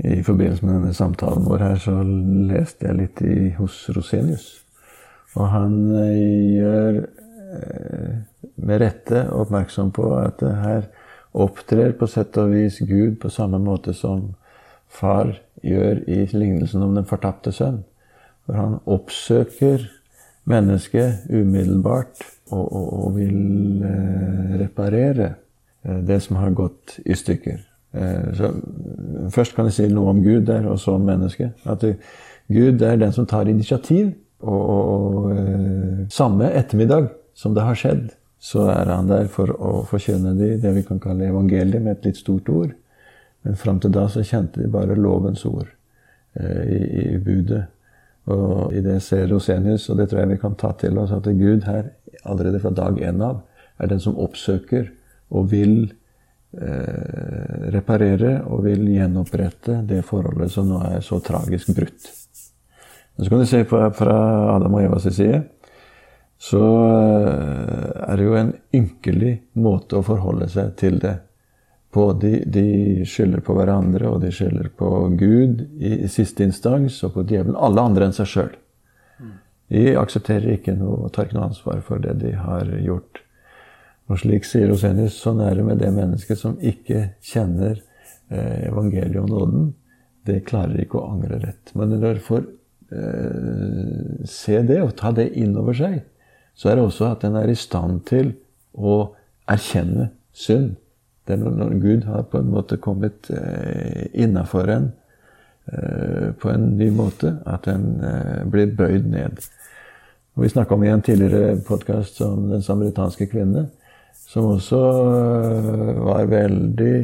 I 0.03 0.23
forbindelse 0.25 0.67
med 0.67 0.79
denne 0.79 0.95
samtalen 0.97 1.45
vår 1.47 1.63
her, 1.67 1.79
så 1.79 1.99
leste 2.03 2.89
jeg 2.89 2.99
litt 2.99 3.23
i, 3.27 3.37
hos 3.59 3.85
Rosenius. 3.93 4.49
Og 5.37 5.49
han 5.53 5.77
eh, 6.01 6.57
gjør 6.57 7.01
eh, 7.03 8.17
med 8.63 8.83
rette 8.83 9.27
oppmerksom 9.33 9.93
på 9.95 10.09
at 10.19 10.41
det 10.43 10.57
her 10.63 10.91
opptrer 11.33 11.95
på 11.97 12.09
sett 12.11 12.37
og 12.41 12.53
vis 12.53 12.81
Gud 12.85 13.19
på 13.21 13.31
samme 13.33 13.61
måte 13.63 13.95
som 13.97 14.35
far 14.93 15.33
gjør 15.65 16.03
i 16.11 16.27
lignelsen 16.33 16.85
om 16.85 16.97
den 16.97 17.09
fortapte 17.09 17.53
sønn. 17.55 17.83
For 18.45 18.59
han 18.59 18.81
oppsøker 18.91 19.87
mennesket 20.51 21.31
umiddelbart 21.31 22.25
og, 22.51 22.65
og, 22.67 22.89
og 23.07 23.17
vil 23.17 23.85
eh, 23.87 24.59
reparere 24.65 25.31
det 25.83 26.21
som 26.23 26.37
har 26.39 26.51
gått 26.55 26.99
i 27.05 27.17
stykker. 27.19 27.61
Eh, 27.93 28.35
så 28.37 28.51
først 29.31 29.57
kan 29.57 29.69
jeg 29.69 29.77
si 29.77 29.89
noe 29.93 30.13
om 30.15 30.23
Gud 30.25 30.47
der, 30.49 30.67
og 30.71 30.81
så 30.81 30.97
om 30.97 31.07
mennesket. 31.07 31.53
At 31.69 31.85
Gud 32.53 32.83
er 32.83 32.97
den 32.97 33.13
som 33.13 33.27
tar 33.27 33.51
initiativ. 33.51 34.13
Og, 34.43 34.71
og, 34.71 35.15
og, 35.15 35.33
eh, 35.37 36.07
samme 36.11 36.51
ettermiddag 36.51 37.09
som 37.35 37.55
det 37.55 37.63
har 37.63 37.79
skjedd, 37.79 38.09
så 38.43 38.65
er 38.73 38.91
han 38.91 39.07
der 39.07 39.29
for 39.31 39.53
å 39.55 39.85
forkynne 39.87 40.33
de, 40.35 40.57
det 40.59 40.73
vi 40.75 40.83
kan 40.83 40.99
kalle 41.01 41.29
evangeliet, 41.31 41.83
med 41.83 42.01
et 42.01 42.09
litt 42.09 42.19
stort 42.19 42.49
ord. 42.51 42.73
Men 43.43 43.59
fram 43.59 43.79
til 43.81 43.93
da 43.95 44.09
så 44.11 44.25
kjente 44.27 44.63
de 44.63 44.71
bare 44.71 44.99
lovens 44.99 45.45
ord 45.47 45.69
eh, 46.35 46.65
i, 46.67 46.81
i, 47.05 47.21
budet. 47.23 47.63
Og 48.31 48.75
i 48.75 48.83
det 48.83 48.99
ser 49.03 49.29
Rosenius, 49.31 49.89
og 49.91 49.99
det 49.99 50.09
tror 50.11 50.25
jeg 50.25 50.33
vi 50.35 50.43
kan 50.43 50.59
ta 50.59 50.73
til 50.79 50.99
oss, 50.99 51.15
at 51.15 51.31
Gud 51.39 51.63
her 51.67 51.93
allerede 52.25 52.61
fra 52.63 52.75
dag 52.75 52.99
én 52.99 53.23
av 53.23 53.45
er 53.79 53.91
den 53.91 54.03
som 54.03 54.19
oppsøker 54.19 54.91
og 55.33 55.49
vil 55.53 55.77
eh, 55.89 57.71
reparere 57.75 58.39
og 58.47 58.67
vil 58.67 58.85
gjenopprette 58.93 59.81
det 59.89 60.03
forholdet 60.07 60.53
som 60.53 60.69
nå 60.69 60.83
er 60.93 61.01
så 61.05 61.21
tragisk 61.25 61.73
brutt. 61.77 62.13
Men 63.17 63.25
så 63.25 63.33
kan 63.33 63.43
du 63.43 63.51
se 63.51 63.65
på, 63.69 63.83
fra 63.97 64.21
Adam 64.55 64.79
og 64.79 64.87
Evas 64.87 65.09
side 65.11 65.43
så 66.43 66.63
eh, 67.29 67.91
er 68.09 68.17
det 68.17 68.25
jo 68.25 68.35
en 68.35 68.51
ynkelig 68.75 69.35
måte 69.63 70.01
å 70.01 70.07
forholde 70.07 70.49
seg 70.51 70.73
til 70.81 70.99
det 71.03 71.15
på. 71.95 72.09
De, 72.19 72.33
de 72.51 73.05
skylder 73.07 73.45
på 73.47 73.55
hverandre, 73.55 74.09
og 74.11 74.25
de 74.25 74.33
skylder 74.35 74.73
på 74.75 74.89
Gud 75.21 75.63
i, 75.79 76.01
i 76.03 76.11
siste 76.11 76.43
instans, 76.43 76.99
og 77.07 77.15
på 77.15 77.27
djevelen. 77.29 77.55
Alle 77.55 77.85
andre 77.87 78.09
enn 78.09 78.17
seg 78.17 78.31
sjøl. 78.33 78.51
De 79.73 79.85
aksepterer 79.97 80.57
ikke 80.57 80.75
noe 80.77 81.07
og 81.07 81.13
tar 81.15 81.29
ikke 81.29 81.39
noe 81.39 81.53
ansvar 81.53 81.79
for 81.87 82.03
det 82.03 82.19
de 82.21 82.35
har 82.37 82.75
gjort. 82.83 83.23
Og 84.11 84.19
slik 84.21 84.47
sier 84.49 84.69
Rosenius, 84.71 85.17
sånn 85.23 85.41
er 85.45 85.57
det 85.57 85.67
med 85.67 85.81
det 85.83 85.93
mennesket 85.95 86.41
som 86.41 86.59
ikke 86.59 87.13
kjenner 87.25 87.79
eh, 88.33 88.69
evangeliet 88.69 89.21
om 89.23 89.31
nåden. 89.31 89.69
Det 90.27 90.43
klarer 90.49 90.83
ikke 90.83 91.01
å 91.01 91.09
angre 91.15 91.39
rett. 91.43 91.73
Men 91.79 91.95
når 91.95 92.19
du 92.19 92.25
får 92.27 92.43
eh, 92.95 94.25
se 94.29 94.59
det 94.69 94.81
og 94.83 94.97
ta 94.99 95.15
det 95.15 95.31
inn 95.39 95.57
over 95.59 95.77
seg, 95.79 96.01
så 96.55 96.71
er 96.71 96.79
det 96.79 96.87
også 96.87 97.13
at 97.13 97.25
en 97.25 97.39
er 97.41 97.51
i 97.51 97.59
stand 97.59 98.03
til 98.11 98.35
å 98.75 99.15
erkjenne 99.51 100.11
synd. 100.37 100.75
Det 101.27 101.37
er 101.37 101.45
når 101.45 101.77
Gud 101.81 102.07
har 102.11 102.27
på 102.31 102.41
en 102.43 102.51
måte 102.53 102.81
kommet 102.83 103.31
eh, 103.31 104.09
innafor 104.13 104.71
en 104.75 104.89
eh, 105.71 106.33
på 106.35 106.51
en 106.51 106.73
ny 106.77 106.91
måte, 106.95 107.37
at 107.47 107.69
en 107.71 108.03
eh, 108.03 108.41
blir 108.51 108.75
bøyd 108.77 109.07
ned. 109.11 109.39
Og 110.35 110.45
vi 110.45 110.51
snakka 110.51 110.75
om 110.75 110.85
i 110.85 110.91
en 110.91 111.05
tidligere 111.05 111.61
podkast 111.67 112.21
om 112.25 112.49
den 112.51 112.65
samaritanske 112.65 113.29
kvinne 113.31 113.69
som 114.33 114.49
også 114.55 114.81
øh, 114.81 115.97
var 116.07 116.29
veldig 116.31 116.97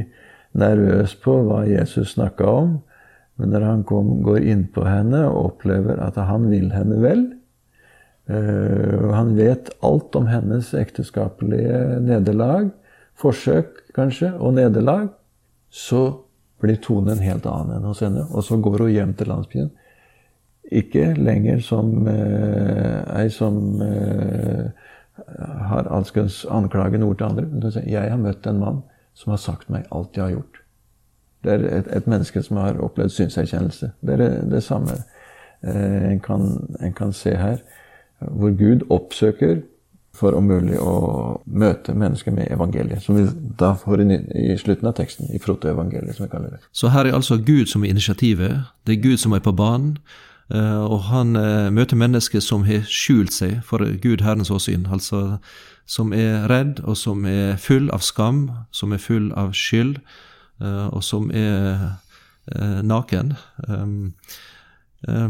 nervøs 0.59 1.15
på 1.21 1.35
hva 1.45 1.65
Jesus 1.69 2.15
snakka 2.17 2.47
om. 2.49 2.79
Men 3.39 3.53
når 3.53 3.67
han 3.67 3.83
kom, 3.87 4.15
går 4.25 4.47
innpå 4.49 4.87
henne 4.89 5.27
og 5.29 5.53
opplever 5.53 6.01
at 6.03 6.17
han 6.17 6.49
vil 6.51 6.73
henne 6.75 6.99
vel 7.03 7.27
øh, 8.33 9.05
og 9.05 9.13
Han 9.15 9.37
vet 9.37 9.71
alt 9.85 10.17
om 10.17 10.27
hennes 10.27 10.73
ekteskapelige 10.75 12.01
nederlag, 12.01 12.71
forsøk 13.15 13.85
kanskje, 13.95 14.33
og 14.39 14.55
nederlag. 14.55 15.09
Så 15.71 16.25
blir 16.61 16.81
tonen 16.83 17.13
en 17.15 17.23
helt 17.23 17.47
annen 17.47 17.77
enn 17.77 17.87
hos 17.87 18.01
henne. 18.03 18.25
Og 18.33 18.45
så 18.45 18.57
går 18.57 18.87
hun 18.87 18.95
hjem 18.95 19.15
til 19.15 19.31
landsbyen. 19.31 19.71
Ikke 20.69 21.13
lenger 21.17 21.61
som 21.65 22.09
eh, 22.09 23.21
ei 23.21 23.29
som 23.33 23.83
eh, 23.85 24.69
har 25.69 25.89
alskens 25.95 26.45
anklagende 26.51 27.07
ord 27.07 27.19
til 27.19 27.29
andre. 27.29 27.47
Men 27.51 27.73
sier, 27.73 27.89
jeg 27.91 28.11
har 28.11 28.21
møtt 28.21 28.47
en 28.47 28.61
mann 28.63 28.83
som 29.19 29.35
har 29.35 29.43
sagt 29.43 29.71
meg 29.73 29.87
alt 29.95 30.17
jeg 30.17 30.25
har 30.25 30.37
gjort. 30.37 30.61
Det 31.45 31.55
er 31.55 31.65
et, 31.79 31.89
et 31.97 32.07
menneske 32.11 32.43
som 32.43 32.59
har 32.59 32.79
opplevd 32.83 33.15
synserkjennelse. 33.15 33.93
Det 34.01 34.15
er 34.15 34.39
det, 34.51 34.63
samme 34.65 34.95
eh, 35.63 36.13
en, 36.13 36.21
kan, 36.21 36.47
en, 36.81 36.95
kan, 36.95 37.13
se 37.13 37.35
her. 37.39 37.59
Hvor 38.19 38.55
Gud 38.59 38.87
oppsøker 38.91 39.61
for 40.19 40.35
om 40.35 40.49
mulig 40.51 40.79
å 40.83 41.39
møte 41.47 41.95
mennesker 41.95 42.35
med 42.35 42.51
evangeliet. 42.51 43.05
Som 43.05 43.21
vi 43.21 43.27
da 43.61 43.75
får 43.79 44.03
i, 44.03 44.19
i 44.35 44.57
slutten 44.59 44.91
av 44.91 44.97
teksten, 44.99 45.29
i 45.31 45.39
Froto-evangeliet, 45.43 46.17
som 46.17 46.27
vi 46.27 46.33
kaller 46.33 46.57
det. 46.57 46.65
Så 46.73 46.91
her 46.91 47.07
er 47.07 47.15
altså 47.15 47.39
Gud 47.39 47.71
som 47.71 47.85
er 47.85 47.95
initiativet. 47.95 48.65
Det 48.87 48.97
er 48.97 49.05
Gud 49.05 49.23
som 49.23 49.37
er 49.37 49.45
på 49.45 49.55
banen. 49.55 49.95
Eh, 50.55 50.85
og 50.85 51.03
han 51.11 51.37
eh, 51.37 51.69
møter 51.75 51.99
mennesker 52.01 52.41
som 52.41 52.65
har 52.69 52.87
skjult 52.89 53.35
seg 53.37 53.59
for 53.69 53.85
Gud 54.03 54.25
Herrens 54.25 54.53
åsyn. 54.53 54.87
Altså 54.91 55.39
som 55.89 56.13
er 56.13 56.47
redd, 56.51 56.83
og 56.85 56.99
som 57.01 57.25
er 57.29 57.57
full 57.61 57.89
av 57.97 58.03
skam, 58.05 58.51
som 58.77 58.93
er 58.93 59.01
full 59.01 59.31
av 59.37 59.55
skyld, 59.57 59.97
eh, 60.61 60.87
og 60.89 61.01
som 61.05 61.31
er 61.33 61.97
naken. 62.81 63.35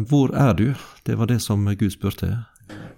Hvor 0.06 0.30
er 0.38 0.52
du? 0.54 0.74
Det 1.06 1.16
var 1.18 1.26
det 1.26 1.40
som 1.42 1.66
Gud 1.66 1.90
spurte. 1.90 2.28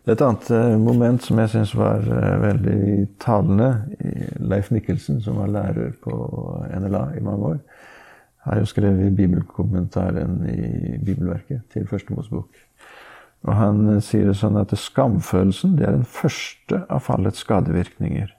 Det 0.04 0.12
er 0.12 0.18
et 0.18 0.24
annet 0.26 0.50
moment 0.80 1.24
som 1.24 1.40
jeg 1.40 1.52
syns 1.54 1.72
var 1.72 2.04
veldig 2.42 3.06
talende. 3.20 3.70
Leif 4.44 4.68
Mikkelsen, 4.68 5.22
som 5.24 5.40
var 5.40 5.48
lærer 5.48 5.94
på 6.04 6.12
NLA 6.68 7.04
i 7.16 7.24
mange 7.24 7.54
år, 7.54 7.58
har 8.46 8.60
jo 8.60 8.68
skrevet 8.68 9.16
bibelkommentaren 9.16 10.40
i 10.48 10.98
bibelverket 11.04 11.66
til 11.72 11.86
Første 11.88 12.14
Mosebok. 12.16 12.48
Og 13.48 13.56
han 13.56 13.86
eh, 13.88 14.02
sier 14.04 14.28
det 14.28 14.36
sånn 14.40 14.58
at 14.60 14.74
skamfølelsen 14.76 15.76
det 15.78 15.88
er 15.88 15.96
den 15.98 16.08
første 16.08 16.82
av 16.92 17.04
fallets 17.06 17.44
skadevirkninger. 17.44 18.32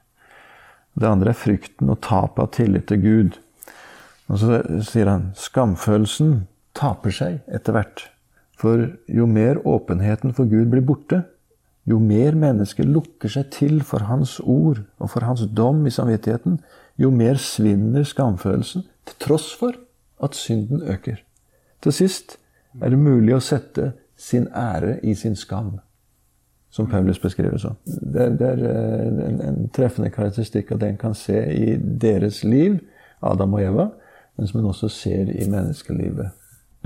Det 0.94 1.08
andre 1.08 1.32
er 1.32 1.40
frykten 1.40 1.90
og 1.94 2.02
tapet 2.06 2.44
av 2.44 2.52
tillit 2.58 2.88
til 2.90 3.04
Gud. 3.04 3.38
Og 4.32 4.42
så 4.42 4.62
sier 4.86 5.10
han 5.10 5.30
skamfølelsen 5.40 6.42
taper 6.78 7.16
seg 7.16 7.40
etter 7.52 7.76
hvert. 7.76 8.08
For 8.60 8.92
jo 9.10 9.28
mer 9.30 9.62
åpenheten 9.68 10.36
for 10.38 10.50
Gud 10.50 10.70
blir 10.74 10.86
borte, 10.86 11.24
jo 11.90 11.98
mer 11.98 12.36
mennesker 12.38 12.86
lukker 12.86 13.32
seg 13.34 13.50
til 13.56 13.80
for 13.86 14.06
Hans 14.06 14.38
ord 14.44 14.84
og 15.02 15.10
for 15.14 15.26
Hans 15.26 15.48
dom 15.50 15.82
i 15.90 15.94
samvittigheten, 15.94 16.60
jo 17.02 17.10
mer 17.10 17.40
svinner 17.42 18.06
skamfølelsen, 18.06 18.86
til 19.08 19.18
tross 19.24 19.50
for 19.58 19.74
at 20.24 20.38
synden 20.38 20.82
øker. 20.82 21.22
Til 21.82 21.94
sist 21.94 22.38
er 22.82 22.94
det 22.94 23.00
mulig 23.00 23.36
å 23.36 23.44
sette 23.44 23.92
sin 24.22 24.48
ære 24.54 25.00
i 25.04 25.16
sin 25.18 25.36
skam, 25.36 25.80
som 26.72 26.88
Paulus 26.88 27.20
beskriver 27.20 27.58
sånn. 27.60 27.80
Det, 27.86 28.28
det, 28.40 28.52
er 28.52 28.62
eh, 28.70 29.08
en, 29.28 29.42
en, 29.48 29.64
treffende 29.74 30.12
karakteristikk 30.14 30.72
at 30.76 30.86
en 30.88 31.00
kan 31.02 31.18
se 31.18 31.40
i 31.52 31.74
deres 31.80 32.44
liv, 32.46 32.78
Adam 33.20 33.58
og 33.58 33.66
Eva, 33.66 33.88
men 34.38 34.48
som 34.48 34.62
en 34.62 34.70
også 34.72 34.90
ser 34.94 35.34
i 35.34 35.50
menneskelivet. 35.50 36.38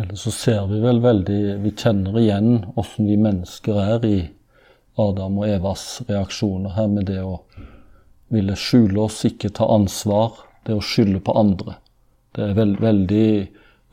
Eller 0.01 0.18
så 0.20 0.32
ser 0.34 0.65
vi 0.68 0.82
vel 0.84 0.98
veldig 1.00 1.42
Vi 1.63 1.72
kjenner 1.72 2.18
igjen 2.20 2.65
åssen 2.75 3.08
vi 3.08 3.15
mennesker 3.15 3.77
er 3.80 4.08
i 4.08 4.18
Adam 5.00 5.38
og 5.39 5.48
Evas 5.48 6.01
reaksjoner 6.08 6.75
her 6.75 6.89
med 6.92 7.08
det 7.12 7.22
å 7.24 7.38
ville 8.34 8.56
skjule 8.60 9.06
oss, 9.06 9.22
ikke 9.27 9.54
ta 9.56 9.68
ansvar, 9.72 10.39
det 10.65 10.75
å 10.75 10.84
skylde 10.84 11.22
på 11.24 11.36
andre. 11.38 11.77
Det 12.36 12.44
er 12.44 12.56
veld, 12.58 12.80
veldig, 12.84 13.27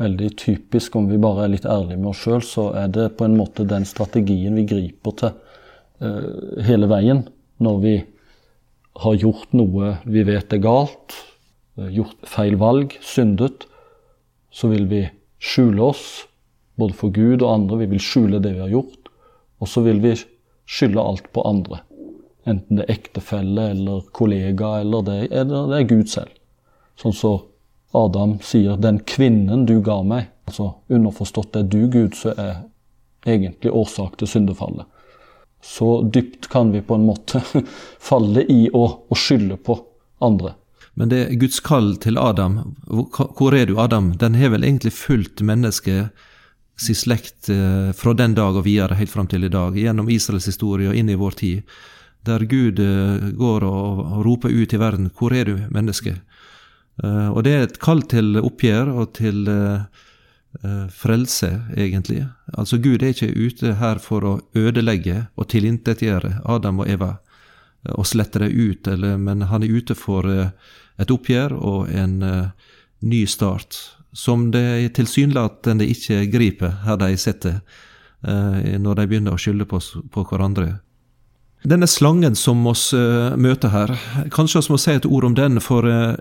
veldig, 0.03 0.31
typisk, 0.41 0.97
om 0.99 1.07
vi 1.11 1.21
bare 1.23 1.45
er 1.45 1.53
litt 1.53 1.69
ærlige 1.69 2.01
med 2.01 2.11
oss 2.11 2.23
sjøl, 2.25 2.43
så 2.43 2.71
er 2.79 2.89
det 2.91 3.13
på 3.19 3.27
en 3.29 3.37
måte 3.39 3.67
den 3.69 3.87
strategien 3.87 4.57
vi 4.59 4.67
griper 4.67 5.15
til 5.21 5.37
uh, 6.03 6.65
hele 6.67 6.89
veien 6.91 7.23
når 7.63 7.79
vi 7.85 7.95
har 9.05 9.21
gjort 9.21 9.55
noe 9.55 9.95
vi 10.03 10.25
vet 10.27 10.53
er 10.53 10.63
galt, 10.65 11.15
uh, 11.79 11.87
gjort 11.87 12.19
feil 12.27 12.59
valg, 12.59 12.99
syndet. 12.99 13.69
Så 14.53 14.69
vil 14.73 14.91
vi 14.91 15.07
skjule 15.41 15.87
oss, 15.93 16.27
både 16.77 16.99
for 16.99 17.15
Gud 17.15 17.45
og 17.45 17.53
andre. 17.55 17.79
Vi 17.85 17.93
vil 17.95 18.03
skjule 18.03 18.43
det 18.43 18.57
vi 18.57 18.65
har 18.65 18.75
gjort. 18.75 19.09
Og 19.63 19.71
så 19.71 19.81
vil 19.87 20.03
vi 20.03 20.17
skylde 20.69 21.01
alt 21.01 21.31
på 21.33 21.45
andre. 21.47 21.81
Enten 22.49 22.81
det 22.81 22.89
er 22.89 22.97
ektefelle 22.97 23.71
eller 23.77 24.03
kollega 24.13 24.81
eller 24.83 25.07
det, 25.07 25.19
eller 25.31 25.71
det 25.71 25.79
er 25.79 25.89
Gud 25.89 26.11
selv. 26.11 26.35
Sånn 26.99 27.15
som 27.15 27.39
så 27.39 27.52
Adam 27.93 28.39
sier 28.41 28.77
'den 28.77 29.01
kvinnen 29.01 29.67
du 29.67 29.81
ga 29.81 30.03
meg'. 30.03 30.31
Altså 30.47 30.75
underforstått 30.89 31.57
er 31.57 31.63
du 31.63 31.87
Gud, 31.89 32.15
så 32.15 32.35
er 32.37 32.65
egentlig 33.27 33.73
årsak 33.73 34.17
til 34.19 34.29
syndefallet. 34.29 34.87
Så 35.63 36.03
dypt 36.03 36.49
kan 36.49 36.73
vi 36.73 36.81
på 36.81 36.95
en 36.95 37.07
måte 37.07 37.43
falle 38.11 38.45
i 38.51 38.67
å, 38.73 38.85
å 39.09 39.15
skylde 39.15 39.57
på 39.57 39.79
andre. 40.21 40.55
Men 40.95 41.09
det 41.09 41.21
er 41.23 41.39
Guds 41.41 41.61
kall 41.65 41.95
til 41.97 42.19
Adam, 42.21 42.75
hvor 42.85 43.55
er 43.57 43.67
du, 43.71 43.79
Adam? 43.81 44.13
Den 44.21 44.35
har 44.37 44.53
vel 44.53 44.65
egentlig 44.67 44.93
fulgt 44.93 45.41
mennesket 45.41 46.11
sin 46.77 46.99
slekt 46.99 47.49
eh, 47.53 47.93
fra 47.97 48.13
den 48.17 48.35
dag 48.37 48.59
og 48.59 48.67
videre 48.67 48.99
helt 48.99 49.13
fram 49.13 49.29
til 49.31 49.47
i 49.47 49.53
dag, 49.53 49.77
gjennom 49.79 50.11
Israels 50.13 50.49
historie 50.51 50.91
og 50.91 50.99
inn 50.99 51.09
i 51.13 51.17
vår 51.17 51.39
tid, 51.39 51.63
der 52.27 52.45
Gud 52.49 52.83
eh, 52.83 53.31
går 53.39 53.65
og 53.69 54.21
roper 54.27 54.53
ut 54.53 54.75
i 54.75 54.81
verden 54.81 55.11
'Hvor 55.11 55.33
er 55.33 55.45
du, 55.45 55.57
menneske?' 55.71 56.21
Uh, 57.01 57.31
og 57.33 57.45
det 57.47 57.53
er 57.53 57.63
et 57.67 57.79
kall 57.81 58.03
til 58.11 58.37
oppgjør 58.37 58.91
og 58.93 59.15
til 59.17 59.47
uh, 59.49 59.85
uh, 60.61 60.87
frelse, 60.93 61.49
egentlig. 61.73 62.27
Altså 62.53 62.79
Gud 62.83 63.03
er 63.03 63.15
ikke 63.15 63.33
ute 63.33 63.77
her 63.81 64.03
for 64.03 64.27
å 64.29 64.35
ødelegge 64.59 65.27
og 65.35 65.49
tilintetgjøre 65.55 66.43
Adam 66.45 66.83
og 66.85 66.93
Eva 66.93 67.15
og 67.97 68.07
slette 68.07 68.45
dem 68.45 68.53
ut, 68.55 68.87
eller, 68.87 69.17
men 69.19 69.49
han 69.51 69.65
er 69.65 69.73
ute 69.75 69.97
for 69.99 70.29
et 70.31 71.11
oppgjør 71.11 71.57
og 71.57 71.89
en 71.91 72.21
ny 73.03 73.23
start, 73.27 73.75
som 74.15 74.53
det 74.55 74.93
tilsynelatende 74.95 75.89
ikke 75.91 76.21
griper 76.31 76.77
her 76.85 77.01
de 77.01 77.09
sitter, 77.19 77.57
når 78.23 79.01
de 79.01 79.09
begynner 79.11 79.35
å 79.35 79.43
skylde 79.43 79.67
på, 79.67 79.83
på 80.15 80.25
hverandre. 80.31 80.77
Denne 81.63 81.87
slangen 81.87 82.35
som 82.35 82.65
oss 82.67 82.89
uh, 82.91 83.37
møter 83.39 83.71
her, 83.71 83.93
kanskje 84.35 84.65
vi 84.65 84.73
må 84.75 84.79
si 84.83 84.95
et 84.97 85.07
ord 85.07 85.29
om 85.29 85.35
den, 85.39 85.61
for 85.63 85.87
uh, 85.87 86.17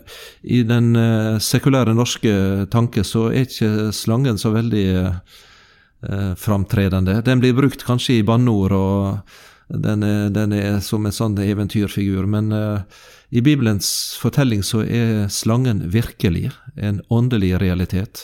i 0.45 0.62
den 0.67 0.93
uh, 0.93 1.39
sekulære 1.41 1.95
norske 1.98 2.33
tanke 2.69 3.01
så 3.07 3.31
er 3.31 3.48
ikke 3.48 3.89
slangen 3.95 4.41
så 4.41 4.53
veldig 4.55 4.88
framtredende. 6.41 7.19
Den 7.21 7.38
blir 7.43 7.53
brukt 7.53 7.83
kanskje 7.86 8.15
i 8.15 8.24
banneord, 8.25 8.74
og 8.74 9.75
den 9.86 10.01
er, 10.01 10.31
den 10.33 10.55
er, 10.57 10.79
som 10.81 11.05
en 11.05 11.13
sånn 11.13 11.36
eventyrfigur, 11.38 12.25
men 12.25 12.50
i 13.29 13.43
Bibelens 13.45 14.17
fortelling 14.17 14.65
så 14.65 14.81
er 14.81 15.29
slangen 15.29 15.83
virkelig 15.93 16.50
en 16.74 17.03
åndelig 17.13 17.53
realitet, 17.62 18.24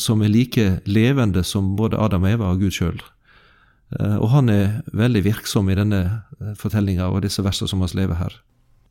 som 0.00 0.24
er 0.24 0.32
like 0.32 0.66
levende 0.88 1.44
som 1.44 1.74
både 1.76 2.00
Adam 2.00 2.24
og 2.24 2.32
Eva 2.38 2.54
og 2.54 2.64
Gud 2.64 2.78
sjøl. 2.80 3.04
Eh, 3.96 4.16
og 4.20 4.28
han 4.34 4.50
er 4.52 4.80
veldig 4.96 5.24
virksom 5.24 5.70
i 5.72 5.76
denne 5.78 6.02
eh, 6.04 6.52
fortellinga 6.58 7.08
og 7.08 7.22
disse 7.24 7.44
versene 7.44 7.70
som 7.70 7.82
vi 7.84 7.90
lever 7.96 8.20
her. 8.20 8.36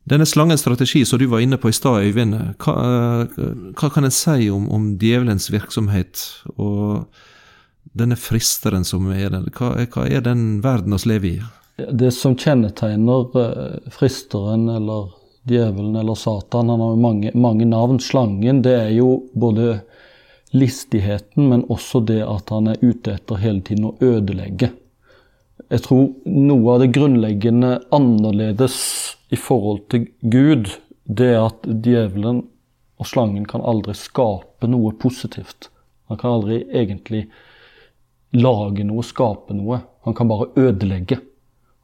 Denne 0.08 0.26
slangens 0.26 0.62
strategi 0.64 1.04
som 1.04 1.20
du 1.20 1.26
var 1.28 1.42
inne 1.44 1.58
på 1.60 1.70
i 1.70 1.76
stad, 1.76 2.02
Øyvind, 2.02 2.34
hva, 2.64 2.74
eh, 2.82 3.44
hva, 3.76 3.90
kan 3.92 4.08
en 4.08 4.14
si 4.14 4.48
om, 4.50 4.66
om, 4.72 4.94
djevelens 4.98 5.50
virksomhet 5.52 6.24
og 6.56 7.06
denne 7.98 8.18
fristeren 8.18 8.86
som 8.88 9.06
er 9.12 9.30
den? 9.34 9.46
Hva, 9.54 9.76
hva 9.84 10.08
er 10.08 10.24
den 10.24 10.58
verden 10.64 10.96
vi 10.96 11.12
lever 11.12 11.30
i? 11.30 11.38
Det 11.78 12.10
som 12.10 12.34
kjennetegner 12.34 13.28
fristeren 13.94 14.64
eller 14.72 15.12
djevelen 15.48 15.94
eller 15.96 16.18
Satan, 16.18 16.72
han 16.72 16.82
har 16.82 16.90
jo 16.96 17.00
mange, 17.04 17.30
mange 17.38 17.68
navn. 17.68 18.00
Slangen, 18.02 18.64
det 18.66 18.74
er 18.74 18.90
jo 18.96 19.12
både 19.38 19.78
listigheten, 20.50 21.46
men 21.52 21.62
også 21.70 22.02
det 22.08 22.24
at 22.26 22.50
han 22.50 22.72
er 22.72 22.82
ute 22.82 23.14
etter 23.14 23.38
hele 23.38 23.62
tiden 23.62 23.92
å 23.92 23.94
ødelegge. 24.02 24.72
Jeg 25.68 25.84
tror 25.84 26.06
noe 26.24 26.74
av 26.74 26.80
det 26.80 26.92
grunnleggende 26.96 27.74
annerledes 27.92 28.76
i 29.28 29.36
forhold 29.36 29.82
til 29.92 30.06
Gud, 30.24 30.70
det 31.04 31.26
er 31.34 31.42
at 31.50 31.66
djevelen 31.68 32.46
og 32.98 33.08
slangen 33.08 33.44
kan 33.48 33.60
aldri 33.60 33.92
skape 33.96 34.68
noe 34.70 34.94
positivt. 34.96 35.68
Han 36.08 36.20
kan 36.20 36.38
aldri 36.38 36.62
egentlig 36.72 37.26
lage 38.32 38.84
noe, 38.88 39.04
skape 39.04 39.56
noe. 39.56 39.82
Han 40.08 40.16
kan 40.16 40.30
bare 40.30 40.48
ødelegge. 40.56 41.20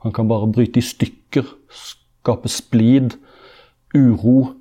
Han 0.04 0.12
kan 0.16 0.28
bare 0.28 0.48
bryte 0.52 0.80
i 0.80 0.84
stykker, 0.84 1.46
skape 1.68 2.48
splid, 2.48 3.18
uro, 3.94 4.54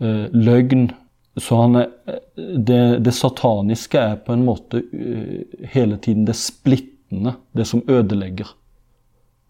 eh, 0.00 0.26
løgn. 0.32 0.88
Så 1.36 1.60
er, 1.80 1.92
det, 2.36 2.82
det, 3.04 3.14
sataniske 3.14 4.00
er 4.00 4.18
på 4.24 4.36
en 4.36 4.44
måte 4.46 4.84
uh, 4.86 5.64
hele 5.72 5.96
tiden 5.98 6.28
det 6.28 6.36
splitt 6.38 6.93
splittende, 7.14 7.34
det 7.52 7.64
som 7.64 7.82
ødelegger. 7.88 8.48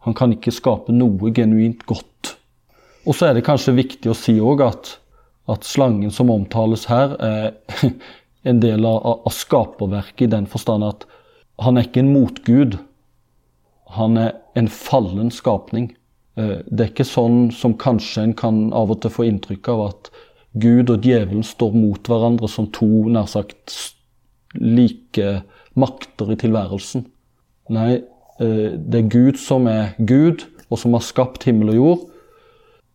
Han 0.01 0.15
kan 0.15 0.33
ikke 0.33 0.53
skape 0.53 0.93
noe 0.93 1.33
genuint 1.33 1.85
godt. 1.87 2.37
Og 3.07 3.15
så 3.15 3.29
er 3.29 3.35
det 3.35 3.45
kanskje 3.45 3.75
viktig 3.75 4.11
å 4.11 4.15
si 4.15 4.39
òg 4.41 4.63
at, 4.63 4.99
at, 5.49 5.65
slangen 5.65 6.11
som 6.11 6.31
omtales 6.31 6.87
her, 6.87 7.17
er 7.21 7.55
en 8.49 8.61
del 8.61 8.85
av, 8.85 9.25
av 9.27 9.33
skaperverket 9.33 10.27
i 10.27 10.33
den 10.33 10.47
forstand 10.47 10.85
at 10.85 11.07
han 11.61 11.77
er 11.77 11.87
ikke 11.87 12.03
en 12.03 12.13
motgud. 12.13 12.79
Han 13.97 14.17
er 14.19 14.35
en 14.57 14.69
fallen 14.69 15.31
skapning. 15.31 15.95
Eh, 16.37 16.61
det 16.67 16.81
er 16.81 16.93
ikke 16.93 17.07
sånn 17.07 17.51
som 17.53 17.77
kanskje 17.77 18.25
en 18.25 18.35
kan 18.35 18.73
av 18.75 18.91
og 18.91 19.01
til 19.01 19.13
få 19.13 19.29
inntrykk 19.29 19.69
av 19.69 19.85
at 19.89 20.11
Gud 20.55 20.91
og 20.91 21.05
djevelen 21.05 21.45
står 21.47 21.75
mot 21.75 22.07
hverandre 22.07 22.49
som 22.51 22.69
to 22.75 23.09
nær 23.11 23.27
sagt 23.31 23.75
like 24.55 25.43
makter 25.75 26.31
i 26.31 26.39
tilværelsen. 26.39 27.07
Nei, 27.73 28.03
eh, 28.41 28.73
det 28.77 28.99
er 28.99 29.13
Gud 29.13 29.39
som 29.41 29.69
er 29.71 29.95
Gud, 29.99 30.45
og 30.69 30.81
som 30.81 30.97
har 30.97 31.05
skapt 31.05 31.47
himmel 31.49 31.73
og 31.75 31.79
jord. 31.79 32.03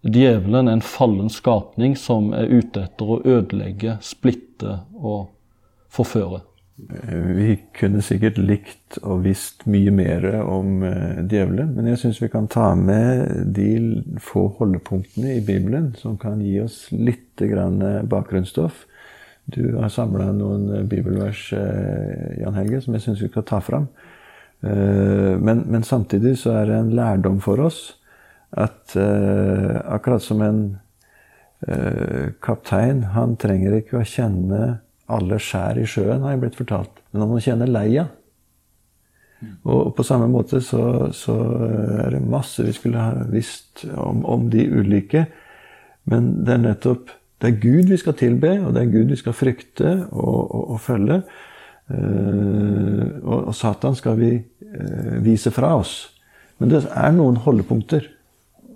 Djevelen 0.06 0.70
er 0.70 0.78
en 0.78 0.86
fallen 0.86 1.32
skapning 1.34 1.98
som 2.00 2.32
er 2.34 2.48
ute 2.48 2.86
etter 2.86 3.10
å 3.10 3.20
ødelegge, 3.26 3.98
splitte 4.06 4.80
og 4.96 5.32
forføre. 5.92 6.44
Vi 6.80 7.58
kunne 7.76 8.00
sikkert 8.06 8.38
likt 8.40 9.02
og 9.02 9.26
visst 9.26 9.66
mye 9.68 9.92
mer 9.92 10.24
om 10.46 10.86
uh, 10.86 11.20
djevelen, 11.28 11.74
men 11.76 11.90
jeg 11.92 12.00
syns 12.00 12.22
vi 12.24 12.30
kan 12.32 12.48
ta 12.48 12.70
med 12.80 13.52
de 13.58 13.74
få 14.24 14.46
holdepunktene 14.62 15.34
i 15.36 15.44
Bibelen 15.44 15.90
som 16.00 16.16
kan 16.22 16.40
gi 16.40 16.56
oss 16.64 16.86
litt 16.96 17.44
grann 17.52 17.82
bakgrunnsstoff. 18.08 18.86
Du 19.52 19.76
har 19.76 19.92
samla 19.92 20.30
noen 20.32 20.88
bibelvers, 20.88 21.50
Jan 21.52 22.56
Helge, 22.56 22.84
som 22.86 22.96
jeg 22.96 23.04
syns 23.04 23.24
vi 23.26 23.32
skal 23.32 23.48
ta 23.50 23.60
fram. 23.66 23.90
Eh, 24.64 25.36
men, 25.40 25.64
men, 25.68 25.84
samtidig 25.84 26.36
så 26.42 26.58
er 26.60 26.70
det 26.70 26.78
en 26.78 26.94
lærdom 26.96 27.40
for 27.44 27.62
oss 27.64 27.80
at 28.50 28.96
uh, 28.98 29.76
akkurat 29.94 30.24
som 30.26 30.40
en 30.42 30.62
uh, 31.70 32.32
kaptein 32.42 33.04
Han 33.14 33.36
trenger 33.38 33.76
ikke 33.78 34.00
å 34.00 34.08
kjenne 34.10 34.80
alle 35.06 35.38
skjær 35.38 35.78
i 35.78 35.84
sjøen, 35.86 36.24
har 36.26 36.34
jeg 36.34 36.42
blitt 36.42 36.58
fortalt, 36.58 37.04
men 37.12 37.22
han 37.22 37.30
må 37.30 37.44
kjenne 37.46 37.68
leia. 37.70 38.08
Og 39.70 39.94
på 39.96 40.06
samme 40.06 40.26
måte 40.34 40.64
så, 40.66 41.12
så, 41.16 41.36
er 42.04 42.18
det 42.18 42.24
masse 42.26 42.66
vi 42.66 42.74
skulle 42.74 43.06
ha 43.06 43.28
visst 43.30 43.86
om, 43.94 44.26
om 44.26 44.50
de 44.50 44.66
ulike. 44.66 45.28
Men 46.10 46.34
det 46.46 46.58
er 46.58 46.66
nettopp 46.66 47.14
det 47.40 47.54
er 47.54 47.62
Gud 47.62 47.88
vi 47.88 47.98
skal 48.02 48.18
tilbe, 48.20 48.52
og 48.66 48.74
det 48.76 48.82
er 48.82 48.92
Gud 48.92 49.14
vi 49.14 49.18
skal 49.20 49.36
frykte 49.38 49.94
og, 50.12 50.40
og, 50.44 50.64
og 50.74 50.82
følge. 50.84 51.22
Eh, 51.90 53.04
og 53.26 53.50
Satan 53.56 53.98
skal 53.98 54.20
vi 54.20 54.36
eh, 54.38 55.18
vise 55.26 55.52
fra 55.52 55.74
oss. 55.80 55.98
Men 56.60 56.74
det 56.74 56.86
er 56.86 57.14
noen 57.16 57.40
holdepunkter 57.42 58.06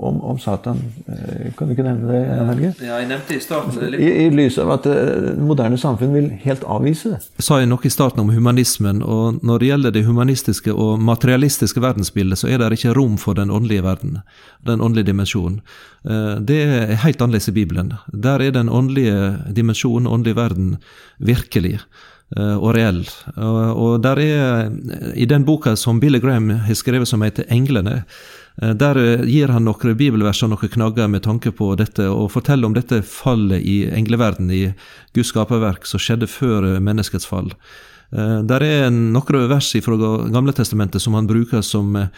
om, 0.02 0.18
om 0.26 0.40
Satan. 0.42 0.80
Eh, 1.06 1.52
kan 1.54 1.70
du 1.70 1.76
ikke 1.76 1.86
nevne 1.86 2.10
det, 2.10 2.22
Helge? 2.50 2.72
Ja, 2.82 2.98
jeg 3.04 3.12
nevnte 3.12 3.36
I 3.36 3.42
starten. 3.44 3.94
I, 3.94 4.08
I, 4.24 4.30
lys 4.34 4.58
av 4.62 4.72
at 4.80 4.88
det 4.88 5.36
moderne 5.38 5.78
samfunn 5.78 6.16
vil 6.16 6.32
helt 6.42 6.66
avvise 6.66 7.12
det. 7.14 7.20
Sa 7.44 7.60
jeg 7.62 7.70
noe 7.70 7.86
i 7.86 7.92
starten 7.94 8.24
om 8.24 8.32
humanismen, 8.34 9.04
og 9.06 9.44
når 9.46 9.62
det 9.62 9.70
gjelder 9.70 9.94
det 9.94 10.06
humanistiske 10.08 10.74
og 10.74 11.04
materialistiske 11.06 11.84
verdensbildet, 11.84 12.42
så 12.42 12.50
er 12.50 12.64
det 12.64 12.80
ikke 12.80 12.96
rom 12.98 13.20
for 13.22 13.38
den 13.38 13.54
åndelige 13.54 13.86
verden, 13.86 14.24
den 14.66 14.82
åndelige 14.82 15.12
dimensjonen. 15.12 15.62
Det 16.04 16.58
er 16.60 16.98
helt 17.00 17.22
annerledes 17.24 17.48
i 17.48 17.54
Bibelen. 17.56 17.94
Der 18.12 18.42
er 18.44 18.52
den 18.52 18.68
åndelige 18.68 19.54
dimensjonen, 19.56 20.10
åndelige 20.12 20.36
verden, 20.36 20.74
virkelig. 21.16 21.78
Eh, 22.34 22.56
og 22.58 22.72
reell. 22.74 23.04
Og 23.38 24.00
der 24.02 24.22
er, 24.24 24.72
I 25.14 25.28
den 25.30 25.46
boka 25.46 25.76
som 25.78 26.00
Billy 26.02 26.22
Graham 26.22 26.50
har 26.66 26.74
skrevet 26.76 27.08
som 27.08 27.22
heter 27.22 27.46
'Englene', 27.50 28.04
eh, 28.62 28.74
der 28.74 28.98
eh, 28.98 29.26
gir 29.26 29.52
han 29.52 29.66
noen 29.66 29.96
bibelvers 29.98 30.42
og 30.44 30.50
noen 30.50 30.70
knagger 30.70 31.08
med 31.08 31.24
tanke 31.24 31.52
på 31.52 31.76
dette, 31.78 32.10
og 32.10 32.32
forteller 32.32 32.66
om 32.66 32.74
dette 32.74 33.04
fallet 33.04 33.62
i 33.62 33.86
engleverden, 33.86 34.50
i 34.52 34.74
Guds 35.14 35.28
skaperverk, 35.28 35.86
som 35.86 36.00
skjedde 36.00 36.28
før 36.28 36.80
menneskets 36.80 37.26
fall. 37.26 37.52
Der 38.14 38.62
er 38.62 38.92
noen 38.92 39.50
vers 39.50 39.74
fra 39.82 39.96
Gamle 40.30 40.54
Testamentet 40.54 41.02
som 41.02 41.16
han 41.16 41.26
bruker 41.26 41.64
som 41.64 42.10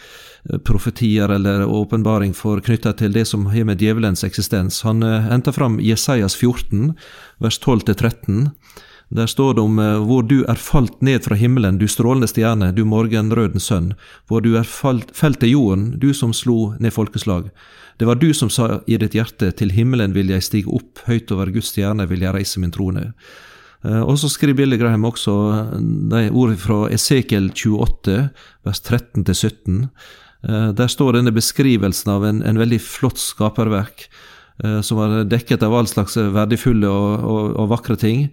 profetier 0.62 1.30
eller 1.30 1.64
åpenbaring 1.64 2.34
for 2.34 2.60
knytta 2.60 2.92
til 2.92 3.12
det 3.12 3.24
som 3.26 3.46
har 3.46 3.64
med 3.64 3.78
djevelens 3.78 4.22
eksistens. 4.22 4.82
Han 4.82 5.00
henter 5.02 5.52
fram 5.52 5.80
Jesajas 5.80 6.36
14, 6.36 6.94
vers 7.38 7.58
12-13 7.58 8.50
Der 9.08 9.26
står 9.26 9.54
det 9.54 9.62
om 9.62 9.78
eh, 9.78 10.00
hvor 10.02 10.24
du 10.26 10.40
er 10.50 10.58
falt 10.58 10.98
ned 11.04 11.22
fra 11.24 11.36
himmelen, 11.38 11.78
du 11.78 11.86
strålende 11.86 12.26
stjerne, 12.26 12.72
du 12.74 12.82
morgenrøden 12.84 13.62
sønn, 13.62 13.92
hvor 14.26 14.42
du 14.42 14.56
er 14.58 14.66
falt, 14.66 15.12
felt 15.14 15.38
til 15.40 15.54
jorden, 15.54 15.92
du 16.02 16.10
som 16.14 16.34
slo 16.34 16.74
ned 16.82 16.94
folkeslag. 16.94 17.52
Det 18.02 18.08
var 18.08 18.18
du 18.18 18.32
som 18.34 18.50
sa 18.50 18.80
i 18.86 18.98
ditt 18.98 19.14
hjerte, 19.14 19.52
til 19.54 19.70
himmelen 19.76 20.16
vil 20.16 20.34
jeg 20.34 20.42
stige 20.42 20.74
opp, 20.74 21.04
høyt 21.06 21.30
over 21.30 21.54
Guds 21.54 21.70
stjerne 21.70 22.08
vil 22.10 22.26
jeg 22.26 22.34
reise 22.34 22.62
min 22.62 22.74
trone. 22.74 23.12
Eh, 23.86 24.02
og 24.02 24.18
så 24.18 24.32
skriver 24.32 24.58
Billy 24.58 24.80
Graham 24.82 25.06
også 25.06 25.38
eh, 25.54 25.72
de 26.10 26.26
ordene 26.32 26.58
fra 26.66 26.82
Esekiel 26.90 27.52
28, 27.54 28.20
vers 28.66 28.82
13-17. 28.82 29.82
Der 30.46 30.90
står 30.92 31.16
denne 31.16 31.32
beskrivelsen 31.34 32.10
av 32.12 32.22
en, 32.28 32.36
en 32.46 32.58
veldig 32.60 32.76
flott 32.84 33.18
skaperverk, 33.18 34.04
som 34.86 35.00
var 35.00 35.24
dekket 35.26 35.64
av 35.66 35.74
all 35.74 35.88
slags 35.90 36.14
verdifulle 36.14 36.86
og, 36.86 37.24
og, 37.26 37.48
og 37.58 37.70
vakre 37.72 37.96
ting. 37.98 38.28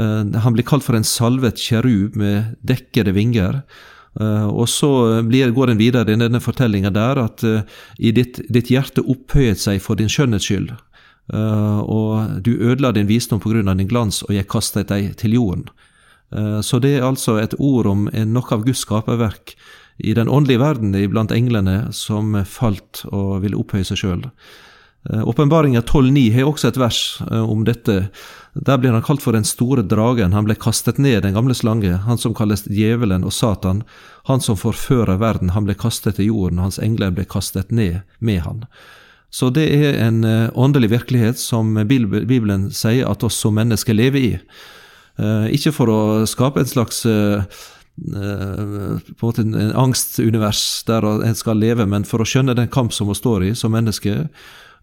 Eh, 0.00 0.40
han 0.40 0.54
blir 0.54 0.66
kalt 0.66 0.84
for 0.86 0.96
en 0.98 1.06
salvet 1.06 1.60
kjerub 1.60 2.16
med 2.18 2.56
dekkede 2.66 3.14
vinger. 3.14 3.62
Uh, 4.14 4.46
og 4.46 4.68
så 4.70 4.88
blir, 5.26 5.50
går 5.50 5.72
en 5.72 5.80
videre 5.80 6.14
i 6.14 6.18
denne 6.20 6.38
fortellinga 6.38 6.92
der 6.94 7.18
at 7.18 7.42
uh, 7.42 7.64
i 7.98 8.12
ditt, 8.14 8.36
ditt, 8.46 8.68
hjerte 8.70 9.02
opphøyet 9.02 9.58
seg 9.58 9.80
for 9.82 9.98
din 9.98 10.06
skjønnhets 10.06 10.46
skyld, 10.46 10.68
og 11.34 12.36
du 12.46 12.52
ødela 12.52 12.92
din 12.94 13.08
visdom 13.08 13.40
på 13.42 13.50
grunn 13.50 13.72
av 13.72 13.80
din 13.80 13.88
glans, 13.90 14.20
og 14.22 14.30
jeg 14.36 14.46
kastet 14.46 14.92
deg 14.92 15.16
til 15.18 15.34
jorden. 15.34 15.64
så 16.62 16.78
det 16.78 16.98
er 16.98 17.06
altså 17.08 17.38
et 17.40 17.54
ord 17.58 17.86
om 17.86 18.06
noe 18.12 18.54
av 18.54 18.62
Guds 18.62 18.84
skaperverk 18.84 19.56
i 19.98 20.14
den 20.14 20.28
åndelige 20.28 20.60
verden 20.60 20.94
blant 21.10 21.32
englene 21.32 21.88
som 21.90 22.36
falt 22.44 23.06
og 23.10 23.42
ville 23.42 23.56
opphøye 23.56 23.88
seg 23.88 23.98
sjøl. 23.98 24.24
Åpenbaringa 25.10 25.80
12,9 25.80 26.32
har 26.32 26.48
også 26.48 26.68
et 26.70 26.80
vers 26.80 27.00
om 27.28 27.64
dette. 27.64 28.10
Der 28.54 28.78
blir 28.78 28.92
han 28.94 29.02
kalt 29.02 29.22
for 29.22 29.34
den 29.34 29.44
store 29.44 29.82
dragen, 29.82 30.32
han 30.32 30.46
ble 30.46 30.54
kastet 30.54 30.98
ned, 31.02 31.24
den 31.24 31.34
gamle 31.34 31.56
slange, 31.58 31.96
han 32.06 32.20
som 32.22 32.36
kalles 32.38 32.62
djevelen 32.70 33.26
og 33.26 33.34
Satan, 33.34 33.82
han 34.30 34.40
som 34.40 34.58
forfører 34.58 35.18
verden, 35.18 35.50
han 35.56 35.66
ble 35.66 35.74
kastet 35.74 36.20
til 36.20 36.30
jorden, 36.30 36.62
hans 36.62 36.78
engler 36.78 37.10
ble 37.10 37.26
kastet 37.26 37.74
ned 37.74 38.04
med 38.20 38.44
han. 38.46 38.62
Så 39.34 39.50
det 39.50 39.66
er 39.74 39.98
en 40.04 40.22
eh, 40.22 40.50
åndelig 40.54 40.92
virkelighet 40.92 41.40
som 41.42 41.74
Bibelen 41.90 42.68
sier 42.70 43.10
at 43.10 43.24
oss 43.26 43.40
som 43.42 43.56
mennesker 43.58 43.96
lever 43.96 44.22
i. 44.22 44.34
Eh, 45.18 45.46
ikke 45.56 45.72
for 45.74 45.90
å 45.90 46.02
skape 46.30 46.62
en 46.62 46.70
slags 46.70 47.02
eh, 47.10 47.42
på 47.94 48.10
en 48.14 49.00
måte 49.22 49.42
en 49.42 49.74
angstunivers 49.78 50.84
der 50.86 51.06
en 51.26 51.34
skal 51.38 51.58
leve, 51.58 51.86
men 51.90 52.06
for 52.06 52.22
å 52.22 52.26
skjønne 52.26 52.54
den 52.54 52.70
kamp 52.70 52.94
som 52.94 53.10
vi 53.10 53.18
står 53.18 53.48
i 53.48 53.52
som 53.58 53.74
mennesker, 53.74 54.28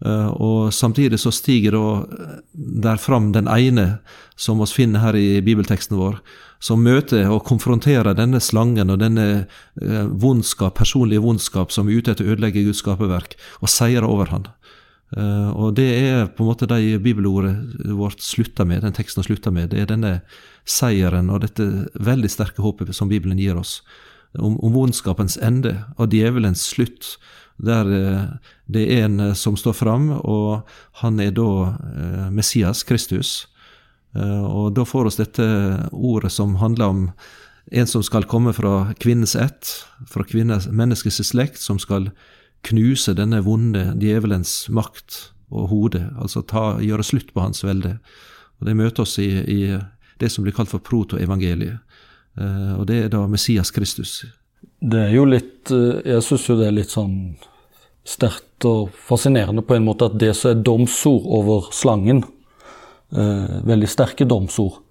og 0.01 0.73
samtidig 0.73 1.19
så 1.21 1.31
stiger 1.33 1.75
da 1.77 1.87
eh, 2.01 2.37
der 2.81 3.01
fram 3.01 3.31
den 3.35 3.49
ene 3.51 3.99
som 4.39 4.61
vi 4.61 4.69
finner 4.73 5.03
her 5.03 5.17
i 5.17 5.41
bibelteksten 5.45 5.97
vår, 5.99 6.17
som 6.61 6.81
møter 6.81 7.29
og 7.29 7.43
konfronterer 7.45 8.17
denne 8.17 8.41
slangen 8.41 8.89
og 8.89 9.01
denne 9.01 9.27
eh, 9.81 10.07
vondskap, 10.23 10.73
personlige 10.79 11.21
vondskap 11.21 11.73
som 11.73 11.89
er 11.89 12.01
ute 12.01 12.15
etter 12.15 12.25
å 12.25 12.33
ødelegge 12.33 12.65
Guds 12.65 12.81
skaperverk, 12.81 13.37
og 13.61 13.69
seirer 13.69 14.09
over 14.09 14.33
han. 14.33 14.49
Og 15.11 15.73
det 15.75 15.89
er 15.91 16.29
på 16.31 16.45
en 16.45 16.47
måte 16.47 16.69
de 16.71 16.93
bibelordet 17.03 17.51
vårt 17.99 18.21
slutter 18.23 18.63
med, 18.63 18.79
den 18.85 18.93
teksten 18.95 19.25
slutter 19.25 19.51
med. 19.51 19.73
Det 19.73 19.81
er 19.81 19.89
denne 19.89 20.11
seieren 20.63 21.27
og 21.27 21.41
dette 21.43 21.65
veldig 21.99 22.29
sterke 22.31 22.63
håpet 22.63 22.93
som 22.95 23.11
Bibelen 23.11 23.35
gir 23.41 23.59
oss, 23.59 23.81
om, 24.39 24.55
om 24.63 24.71
vondskapens 24.71 25.35
ende 25.43 25.81
og 25.97 26.15
djevelens 26.15 26.63
slutt 26.71 27.17
der 27.61 27.91
eh, 27.93 28.23
det 28.65 28.85
er 28.89 29.05
en 29.05 29.19
eh, 29.19 29.33
som 29.33 29.57
står 29.57 29.73
fram, 29.77 30.09
og 30.11 30.67
han 31.03 31.19
er 31.21 31.33
da 31.35 31.51
eh, 31.69 32.27
Messias, 32.33 32.83
Kristus. 32.83 33.47
Og 34.11 34.73
da 34.75 34.83
får 34.83 35.07
oss 35.07 35.15
dette 35.21 35.45
ordet 35.95 36.33
som 36.35 36.57
handler 36.59 36.89
om 36.91 37.03
en 37.71 37.85
som 37.87 38.01
skal 38.03 38.25
komme 38.27 38.51
fra 38.51 38.89
kvinnens 38.99 39.37
ett, 39.39 39.69
fra 40.03 40.25
kvinnes, 40.27 40.65
menneskets 40.67 41.21
slekt, 41.29 41.61
som 41.63 41.79
skal 41.79 42.09
knuse 42.67 43.13
denne 43.15 43.39
vonde 43.45 43.85
djevelens 44.01 44.65
makt 44.67 45.31
og 45.47 45.69
hode, 45.71 46.01
altså 46.19 46.43
ta, 46.43 46.81
gjøre 46.83 47.05
slutt 47.07 47.31
på 47.31 47.39
hans 47.39 47.63
velde. 47.63 47.93
Og 48.59 48.67
Det 48.67 48.75
møter 48.75 49.05
oss 49.05 49.15
i, 49.23 49.29
i 49.47 49.79
det 50.19 50.31
som 50.33 50.43
blir 50.43 50.57
kalt 50.59 50.73
for 50.73 50.83
protoevangeliet. 50.83 51.79
Og 52.75 52.83
det 52.91 53.05
er 53.05 53.15
da 53.15 53.23
Messias 53.31 53.71
Kristus. 53.71 54.25
Det 54.59 55.05
er 55.07 55.15
jo 55.15 55.23
litt 55.23 55.71
Jeg 55.71 56.19
syns 56.25 56.49
jo 56.49 56.59
det 56.59 56.67
er 56.67 56.75
litt 56.75 56.91
sånn 56.91 57.15
sterkt 58.07 58.65
og 58.65 58.89
fascinerende 59.07 59.63
på 59.65 59.75
en 59.75 59.85
måte 59.85 60.07
at 60.09 60.17
det 60.21 60.33
som 60.37 60.51
er 60.51 60.63
domsord 60.65 61.25
over 61.25 61.69
slangen, 61.75 62.23
eh, 63.13 63.59
veldig 63.67 63.89
sterke 63.89 64.25
domsord, 64.25 64.81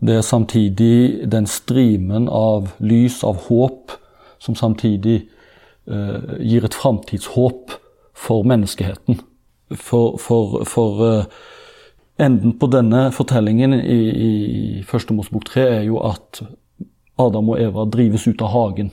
det 0.00 0.16
er 0.16 0.22
samtidig 0.22 1.28
den 1.30 1.46
strimen 1.46 2.28
av 2.28 2.70
lys, 2.78 3.24
av 3.24 3.48
håp, 3.48 3.92
som 4.38 4.54
samtidig 4.54 5.28
eh, 5.90 6.38
gir 6.38 6.64
et 6.64 6.74
framtidshåp 6.74 7.74
for 8.14 8.46
menneskeheten. 8.46 9.18
For, 9.74 10.16
for, 10.22 10.62
for 10.64 11.02
eh, 11.04 11.24
enden 12.18 12.54
på 12.58 12.70
denne 12.70 13.08
fortellingen 13.12 13.74
i, 13.74 13.98
i 14.28 14.32
Første 14.86 15.14
Mosebok 15.14 15.50
3 15.50 15.66
er 15.80 15.84
jo 15.90 15.98
at 16.06 16.42
Adam 17.18 17.50
og 17.50 17.60
Eva 17.60 17.84
drives 17.90 18.28
ut 18.30 18.42
av 18.42 18.54
hagen. 18.54 18.92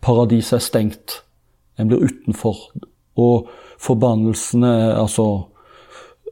Paradiset 0.00 0.60
er 0.60 0.64
stengt. 0.64 1.18
En 1.78 1.88
blir 1.88 2.04
utenfor. 2.04 2.58
Og 3.16 3.48
forbannelsene 3.80 4.72
Altså 4.96 5.48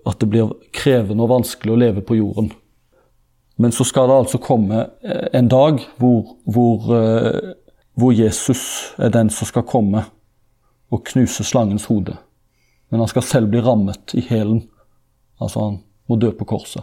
at 0.07 0.21
det 0.21 0.31
blir 0.33 0.53
krevende 0.73 1.25
og 1.25 1.33
vanskelig 1.35 1.75
å 1.75 1.79
leve 1.81 2.03
på 2.05 2.17
jorden. 2.17 2.51
Men 3.61 3.73
så 3.77 3.85
skal 3.85 4.09
det 4.09 4.17
altså 4.23 4.41
komme 4.41 4.87
eh, 5.05 5.27
en 5.37 5.51
dag 5.53 5.83
hvor, 6.01 6.37
hvor, 6.49 6.87
eh, 6.97 7.53
hvor 8.01 8.15
Jesus 8.17 8.63
er 8.97 9.13
den 9.13 9.29
som 9.31 9.49
skal 9.51 9.67
komme 9.69 10.07
og 10.91 11.05
knuse 11.11 11.45
slangens 11.45 11.85
hode. 11.91 12.17
Men 12.89 13.05
han 13.05 13.11
skal 13.13 13.27
selv 13.27 13.53
bli 13.53 13.61
rammet 13.63 14.15
i 14.17 14.25
hælen. 14.25 14.65
Altså, 15.41 15.67
han 15.67 15.77
må 16.09 16.17
dø 16.17 16.33
på 16.35 16.49
korset. 16.49 16.83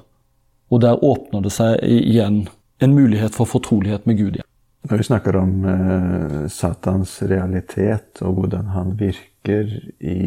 Og 0.69 0.83
der 0.83 1.03
åpner 1.03 1.41
det 1.43 1.51
seg 1.55 1.81
igjen 1.83 2.45
en 2.83 2.93
mulighet 2.93 3.35
for 3.35 3.49
fortrolighet 3.49 4.05
med 4.05 4.19
Gud 4.21 4.37
igjen. 4.37 4.47
Når 4.87 4.97
vi 4.97 5.03
snakker 5.03 5.35
om 5.35 5.65
eh, 5.67 6.43
Satans 6.47 7.17
realitet 7.27 8.21
og 8.23 8.37
hvordan 8.37 8.69
han 8.71 8.93
virker 8.95 9.67
i 9.99 10.19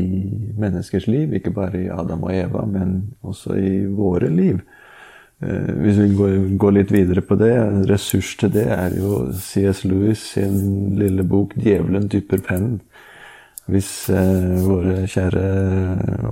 menneskers 0.60 1.06
liv, 1.08 1.32
ikke 1.38 1.52
bare 1.56 1.80
i 1.80 1.88
Adam 1.92 2.26
og 2.28 2.34
Eva, 2.34 2.66
men 2.68 3.14
også 3.24 3.56
i 3.56 3.86
våre 3.86 4.28
liv 4.28 4.58
eh, 5.40 5.70
Hvis 5.80 6.02
vi 6.02 6.10
går, 6.18 6.36
går, 6.60 6.76
litt 6.76 6.92
videre 6.92 7.24
på 7.24 7.38
det, 7.40 7.54
en 7.56 7.88
ressurs 7.88 8.34
til 8.36 8.52
det 8.52 8.66
er 8.74 8.98
jo 9.00 9.30
C.S. 9.32 9.84
Lewis 9.88 10.26
sin 10.34 10.92
lille 10.98 11.24
bok 11.24 11.56
'Djevelen 11.56 12.10
dypper 12.12 12.44
pennen'. 12.44 12.80
Hvis 13.70 14.10
eh, 14.12 14.60
våre 14.66 15.06
kjære 15.08 15.44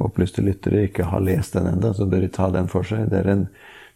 opplyste 0.05 0.45
lyttere 0.45 0.89
ikke 0.89 1.09
har 1.09 1.25
lest 1.25 1.57
den 1.57 1.71
ennå, 1.73 1.95
så 1.95 2.05
bør 2.05 2.27
de 2.27 2.33
ta 2.35 2.53
den 2.53 2.69
for 2.69 2.85
seg. 2.85 3.09
Det 3.09 3.23
er 3.23 3.33
en 3.33 3.47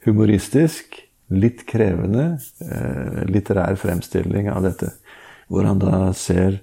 humoristisk 0.06 1.02
litt 1.32 1.64
krevende 1.68 2.36
eh, 2.64 3.22
litterær 3.28 3.78
fremstilling 3.80 4.50
av 4.52 4.66
dette. 4.66 4.92
Hvor 5.48 5.66
han 5.68 5.80
da 5.82 6.12
ser 6.16 6.60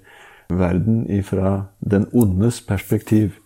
verden 0.49 1.03
ifra 1.11 1.65
den 1.79 2.07
ondes 2.11 2.61
perspektiv. 2.65 3.37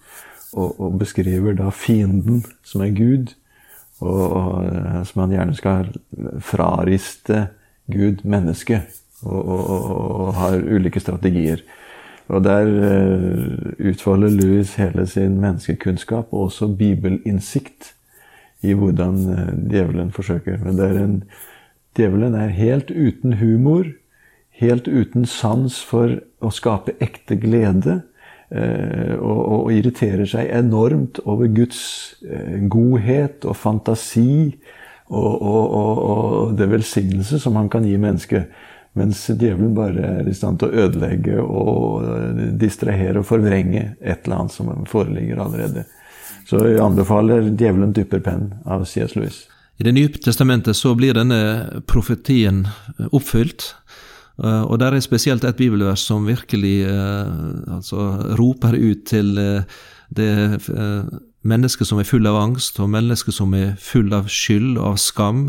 Og, 0.53 0.79
og 0.79 0.99
beskriver 1.01 1.55
da 1.57 1.71
fienden, 1.73 2.43
som 2.63 2.83
er 2.85 2.91
Gud, 2.93 3.31
og, 4.03 4.25
og 4.37 4.65
eh, 4.69 4.99
som 5.09 5.23
han 5.23 5.33
gjerne 5.33 5.55
skal 5.57 5.89
frariste 6.45 7.47
Gud 7.91 8.21
menneske. 8.23 8.83
Og, 9.23 9.47
og 9.47 10.33
har 10.35 10.59
ulike 10.59 10.99
strategier. 10.99 11.63
Og 12.27 12.43
der 12.43 12.67
uh, 12.67 13.87
utfolder 13.89 14.29
Louis 14.29 14.75
hele 14.75 15.07
sin 15.07 15.39
menneskekunnskap 15.41 16.31
og 16.31 16.39
også 16.47 16.67
bibelinnsikt 16.67 17.93
i 18.63 18.73
hvordan 18.77 19.19
eh, 19.33 19.51
djevelen 19.71 20.13
forsøker. 20.15 20.59
Men 20.63 20.79
det 20.79 20.87
er 20.87 21.01
en, 21.01 21.17
djevelen 21.97 22.37
er 22.39 22.55
helt 22.55 22.91
uten 22.91 23.37
humor, 23.41 23.89
helt 24.59 24.87
uten 24.87 25.27
sans 25.29 25.79
for 25.83 26.19
å 26.43 26.51
skape 26.53 26.95
ekte 27.03 27.37
glede. 27.41 28.01
Eh, 28.53 29.15
og, 29.17 29.39
og, 29.41 29.71
irriterer 29.73 30.27
seg 30.29 30.51
enormt 30.53 31.19
over 31.25 31.49
Guds 31.49 31.81
eh, 32.21 32.59
godhet 32.69 33.47
og 33.49 33.57
fantasi 33.57 34.53
og, 35.09 35.41
og, 35.41 35.73
og 35.73 36.53
det 36.59 36.67
velsignelse 36.69 37.39
som 37.41 37.57
han 37.57 37.71
kan 37.73 37.87
gi 37.87 37.97
mennesket. 37.97 38.53
Mens 38.93 39.23
djevelen 39.25 39.73
bare 39.73 40.05
er 40.19 40.29
i 40.29 40.35
stand 40.37 40.61
til 40.61 40.69
å 40.69 40.85
ødelegge 40.85 41.41
og 41.41 42.03
distrahere 42.61 43.23
og 43.23 43.25
forvrenge 43.25 43.95
et 43.97 44.27
eller 44.27 44.43
annet 44.43 44.53
som 44.53 44.69
foreligger 44.85 45.41
allerede. 45.41 45.87
Så 46.45 46.59
jeg 46.67 46.79
anbefaler 46.83 47.49
'Djevelen 47.49 47.93
dypper 47.95 48.19
penn' 48.19 48.53
av 48.65 48.85
C.S. 48.85 49.15
Lewis. 49.15 49.45
I 49.79 49.83
Det 49.83 49.93
nye 49.93 50.09
testamentet 50.21 50.77
så 50.77 50.93
blir 50.95 51.15
denne 51.17 51.81
profetien 51.89 52.67
eh, 52.99 53.07
oppfylt. 53.11 53.73
Eh, 54.43 54.63
og 54.63 54.79
der 54.79 54.93
er 54.93 55.05
spesielt 55.05 55.43
et 55.43 55.57
bibelvers 55.57 56.05
som 56.05 56.27
virkelig 56.27 56.83
eh, 56.85 57.31
altså, 57.73 58.35
roper 58.39 58.77
ut 58.77 59.05
til 59.09 59.33
det 60.13 60.59
mennesket 61.43 61.87
som 61.89 61.99
er 61.99 62.05
full 62.05 62.27
av 62.29 62.37
angst, 62.37 62.79
og 62.79 62.91
mennesket 62.93 63.33
som 63.33 63.53
er 63.57 63.73
full 63.81 64.13
av 64.13 64.29
skyld 64.29 64.77
og 64.77 64.93
av 64.93 64.99
skam, 65.01 65.47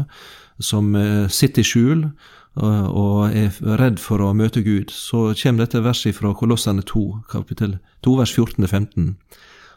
som 0.59 0.94
sitter 1.28 1.61
i 1.61 1.66
skjul 1.66 2.07
og 2.54 3.35
er 3.35 3.50
redd 3.76 3.98
for 3.98 4.22
å 4.22 4.30
møte 4.33 4.62
Gud, 4.62 4.92
så 4.94 5.35
kommer 5.35 5.66
dette 5.66 5.83
verset 5.85 6.14
fra 6.16 6.33
Kolossene 6.38 6.85
2, 6.87 7.02
kapittel 7.28 7.76
2, 8.07 8.14
vers 8.22 8.33
14-15. 8.38 9.11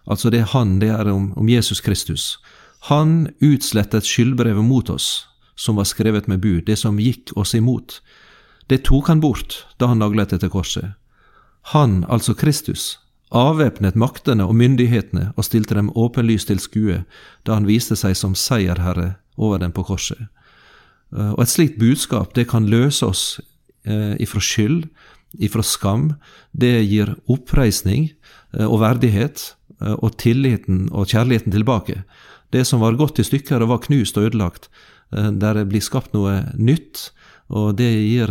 Altså 0.08 0.32
det 0.32 0.40
er 0.44 0.52
han, 0.54 0.78
det 0.80 0.90
er 0.94 1.10
om, 1.12 1.32
om 1.36 1.50
Jesus 1.50 1.82
Kristus. 1.84 2.38
Han 2.88 3.28
utslettet 3.44 4.08
skyldbrevet 4.08 4.64
mot 4.64 4.90
oss, 4.90 5.28
som 5.56 5.76
var 5.76 5.90
skrevet 5.90 6.28
med 6.28 6.40
bud, 6.40 6.64
det 6.66 6.78
som 6.80 7.00
gikk 7.02 7.34
oss 7.36 7.56
imot. 7.58 8.00
Det 8.68 8.84
tok 8.88 9.10
han 9.12 9.20
bort 9.24 9.66
da 9.80 9.92
han 9.92 10.00
naglet 10.00 10.34
etter 10.36 10.52
korset. 10.52 10.96
Han, 11.74 12.06
altså 12.08 12.36
Kristus, 12.38 13.00
avvæpnet 13.36 13.98
maktene 14.00 14.46
og 14.48 14.56
myndighetene 14.56 15.34
og 15.36 15.44
stilte 15.44 15.76
dem 15.76 15.92
åpenlyst 16.00 16.48
til 16.48 16.62
skue 16.64 17.02
da 17.44 17.58
han 17.58 17.68
viste 17.68 17.98
seg 18.00 18.16
som 18.16 18.36
seierherre 18.36 19.18
over 19.36 19.60
dem 19.60 19.74
på 19.76 19.84
korset. 19.88 20.30
Eh, 21.16 21.34
og 21.34 21.44
et 21.44 21.52
slikt 21.52 21.80
budskap 21.80 22.36
det 22.36 22.48
kan 22.52 22.70
løse 22.72 23.06
oss 23.06 23.24
eh, 23.84 24.16
ifra 24.24 24.40
skyld, 24.44 24.88
ifra 25.44 25.64
skam. 25.64 26.14
Det 26.52 26.86
gir 26.88 27.16
oppreisning 27.28 28.12
eh, 28.56 28.68
og 28.68 28.80
verdighet 28.84 29.54
og 29.80 30.18
tilliten 30.18 30.88
og 30.92 31.12
kjærligheten 31.12 31.54
tilbake. 31.54 32.02
Det 32.54 32.64
som 32.68 32.82
var 32.82 32.98
gått 32.98 33.20
i 33.20 33.28
stykker 33.28 33.62
og 33.62 33.74
var 33.76 33.86
knust 33.86 34.18
og 34.18 34.30
ødelagt, 34.30 34.70
der 35.12 35.62
det 35.62 35.70
blir 35.70 35.84
skapt 35.84 36.14
noe 36.16 36.42
nytt, 36.56 37.12
og 37.48 37.78
det 37.80 37.88
gir 37.88 38.28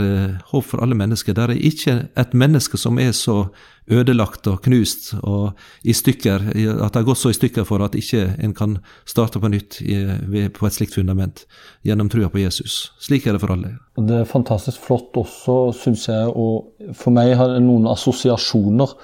håp 0.51 0.65
for 0.69 0.83
alle 0.85 0.97
mennesker. 0.99 1.33
Det 1.33 1.45
er 1.45 1.53
ikke 1.57 1.95
et 2.21 2.35
menneske 2.37 2.77
som 2.77 2.99
er 3.01 3.15
så 3.17 3.47
ødelagt 3.89 4.49
og 4.51 4.59
knust 4.65 5.15
og 5.23 5.57
i 5.87 5.95
stykker, 5.97 6.51
at 6.53 6.91
det 6.93 7.01
har 7.01 7.07
gått 7.07 7.23
så 7.23 7.33
i 7.33 7.39
stykker 7.39 7.65
for 7.65 7.85
at 7.87 7.97
ikke 7.97 8.27
en 8.45 8.53
kan 8.57 8.77
starte 9.09 9.41
på 9.41 9.49
nytt 9.53 9.79
på 9.81 10.69
et 10.69 10.77
slikt 10.77 10.99
fundament 10.99 11.47
gjennom 11.87 12.11
trua 12.13 12.29
på 12.29 12.43
Jesus. 12.43 12.91
Slik 13.01 13.25
er 13.25 13.39
det 13.39 13.45
for 13.45 13.55
alle. 13.55 13.77
Det 13.97 14.21
er 14.21 14.29
fantastisk 14.29 14.85
flott 14.85 15.17
også, 15.17 15.61
syns 15.81 16.09
jeg, 16.11 16.33
og 16.37 16.93
for 16.93 17.15
meg 17.17 17.37
har 17.41 17.55
det 17.55 17.63
noen 17.65 17.89
assosiasjoner. 17.93 18.97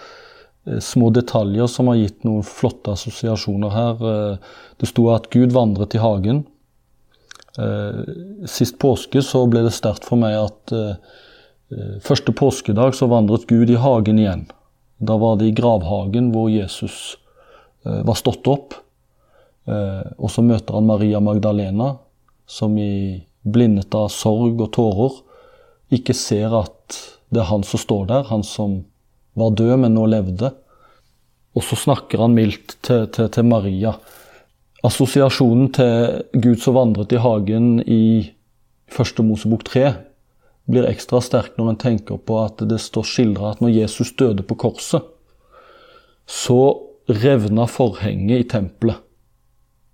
Eh, 0.66 0.78
små 0.78 1.10
detaljer 1.10 1.66
som 1.66 1.88
har 1.90 1.98
gitt 1.98 2.24
noen 2.26 2.44
flotte 2.46 2.94
assosiasjoner 2.94 3.74
her. 3.74 4.02
Eh, 4.10 4.50
det 4.78 4.90
sto 4.90 5.08
at 5.10 5.30
Gud 5.34 5.54
vandret 5.54 5.96
i 5.96 6.02
hagen. 6.02 6.44
Eh, 7.58 8.46
sist 8.48 8.78
påske 8.78 9.22
så 9.26 9.44
ble 9.50 9.64
det 9.66 9.74
sterkt 9.74 10.06
for 10.08 10.20
meg 10.20 10.38
at 10.38 10.76
første 12.04 12.34
påskedag 12.36 12.92
så 12.92 13.06
vandret 13.08 13.46
Gud 13.48 13.70
i 13.72 13.78
hagen 13.80 14.18
igjen. 14.20 14.42
Da 15.00 15.16
var 15.16 15.38
det 15.40 15.46
i 15.48 15.54
gravhagen 15.56 16.28
hvor 16.34 16.50
Jesus 16.52 17.16
var 17.82 18.12
stått 18.12 18.44
opp. 18.44 18.76
Og 19.64 20.28
så 20.28 20.44
møter 20.44 20.76
han 20.76 20.90
Maria 20.90 21.20
Magdalena, 21.24 21.94
som 22.44 22.76
i 22.76 23.24
blindet 23.40 23.96
av 23.96 24.10
sorg 24.12 24.60
og 24.60 24.68
tårer 24.76 25.16
ikke 25.96 26.12
ser 26.12 26.52
at 26.60 27.00
det 27.32 27.40
er 27.40 27.48
han 27.48 27.64
som 27.64 27.80
står 27.80 28.04
der, 28.12 28.28
han 28.28 28.44
som 28.44 28.82
var 29.38 29.54
død, 29.56 29.76
men 29.84 29.94
nå 29.96 30.06
levde. 30.10 30.52
Og 31.56 31.64
så 31.66 31.76
snakker 31.76 32.22
han 32.24 32.36
mildt 32.36 32.76
til, 32.84 33.06
til, 33.12 33.28
til 33.32 33.48
Maria. 33.48 33.94
Assosiasjonen 34.84 35.70
til 35.76 36.22
Gud 36.42 36.62
som 36.62 36.78
vandret 36.78 37.12
i 37.14 37.20
hagen 37.22 37.76
i 37.84 38.32
første 38.92 39.24
Mosebok 39.24 39.64
3 39.68 39.84
blir 40.70 40.86
ekstra 40.88 41.20
sterk 41.22 41.56
når 41.58 41.72
en 41.72 41.80
tenker 41.80 42.20
på 42.22 42.38
at 42.42 42.62
det 42.68 42.80
står 42.82 43.06
skildra 43.08 43.52
at 43.52 43.62
når 43.62 43.74
Jesus 43.74 44.12
døde 44.18 44.44
på 44.46 44.56
korset, 44.62 45.02
så 46.26 46.60
revna 47.10 47.66
forhenget 47.66 48.44
i 48.44 48.48
tempelet. 48.48 49.00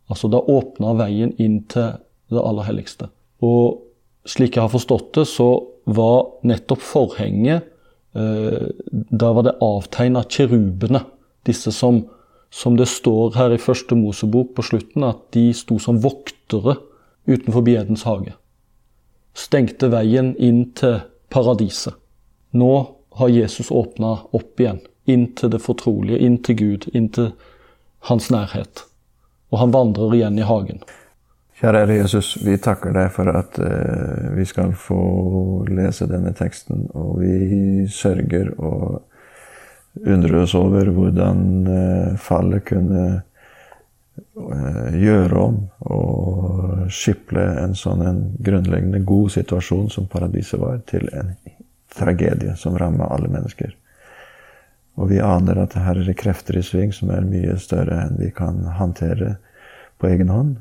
Altså 0.08 0.28
da 0.32 0.40
åpna 0.40 0.94
veien 0.96 1.34
inn 1.40 1.62
til 1.68 1.98
det 2.32 2.42
aller 2.42 2.68
helligste. 2.68 3.08
Og 3.44 3.80
slik 4.28 4.56
jeg 4.56 4.64
har 4.64 4.72
forstått 4.72 5.12
det, 5.16 5.26
så 5.28 5.48
var 5.88 6.44
nettopp 6.48 6.84
forhenget 6.84 7.68
eh, 8.14 8.68
Da 8.90 9.32
var 9.32 9.46
det 9.46 9.58
avtegna 9.60 10.24
kirubene, 10.24 11.04
Disse 11.46 11.72
som, 11.72 12.02
som 12.50 12.76
det 12.76 12.88
står 12.88 13.36
her 13.38 13.54
i 13.54 13.62
første 13.62 13.96
Mosebok 13.96 14.54
på 14.56 14.64
slutten, 14.66 15.04
at 15.04 15.22
de 15.32 15.48
sto 15.56 15.78
som 15.80 16.00
voktere 16.02 16.76
utenfor 17.28 17.68
Edens 17.68 18.04
hage 18.08 18.34
stengte 19.38 19.90
veien 19.92 20.32
inn 20.36 20.64
til 20.78 21.00
paradiset. 21.32 21.94
Nå 22.58 22.72
har 23.20 23.32
Jesus 23.32 23.70
åpna 23.70 24.16
opp 24.34 24.60
igjen, 24.60 24.80
inn 25.06 25.28
til 25.38 25.52
det 25.52 25.62
fortrolige, 25.64 26.18
inn 26.18 26.38
til 26.44 26.58
Gud, 26.58 26.88
inn 26.94 27.08
til 27.14 27.32
hans 28.10 28.30
nærhet. 28.34 28.84
Og 29.52 29.62
han 29.62 29.74
vandrer 29.74 30.16
igjen 30.16 30.40
i 30.40 30.46
hagen. 30.48 30.82
Kjære 31.58 31.96
Jesus, 31.96 32.36
vi 32.46 32.52
takker 32.62 32.92
deg 32.94 33.08
for 33.10 33.26
at 33.34 33.56
uh, 33.58 34.28
vi 34.36 34.44
skal 34.46 34.76
få 34.78 34.98
lese 35.66 36.06
denne 36.06 36.30
teksten. 36.38 36.84
Og 36.94 37.16
vi 37.18 37.86
sørger 37.90 38.52
og 38.62 39.00
undrer 40.06 40.44
oss 40.44 40.54
over 40.54 40.86
hvordan 40.94 41.40
uh, 41.66 42.12
fallet 42.22 42.62
kunne 42.68 43.06
uh, 43.18 44.92
gjøre 44.94 45.40
om 45.40 45.56
og 45.90 46.86
skiple 46.94 47.42
en 47.64 47.74
sånn 47.74 48.06
en 48.06 48.22
grunnleggende 48.38 49.02
god 49.02 49.34
situasjon 49.34 49.90
som 49.90 50.06
paradiset 50.06 50.62
var, 50.62 50.78
til 50.86 51.10
en 51.10 51.34
tragedie 51.98 52.54
som 52.54 52.78
rammer 52.78 53.10
alle 53.10 53.32
mennesker. 53.34 53.74
Og 54.94 55.10
vi 55.10 55.18
aner 55.18 55.58
at 55.64 55.74
her 55.74 56.04
er 56.06 56.14
krefter 56.22 56.62
i 56.62 56.62
sving 56.62 56.94
som 56.94 57.10
er 57.10 57.26
mye 57.26 57.58
større 57.58 57.98
enn 58.06 58.22
vi 58.22 58.30
kan 58.30 58.62
håndtere 58.78 59.34
på 59.98 60.14
egen 60.14 60.30
hånd. 60.30 60.56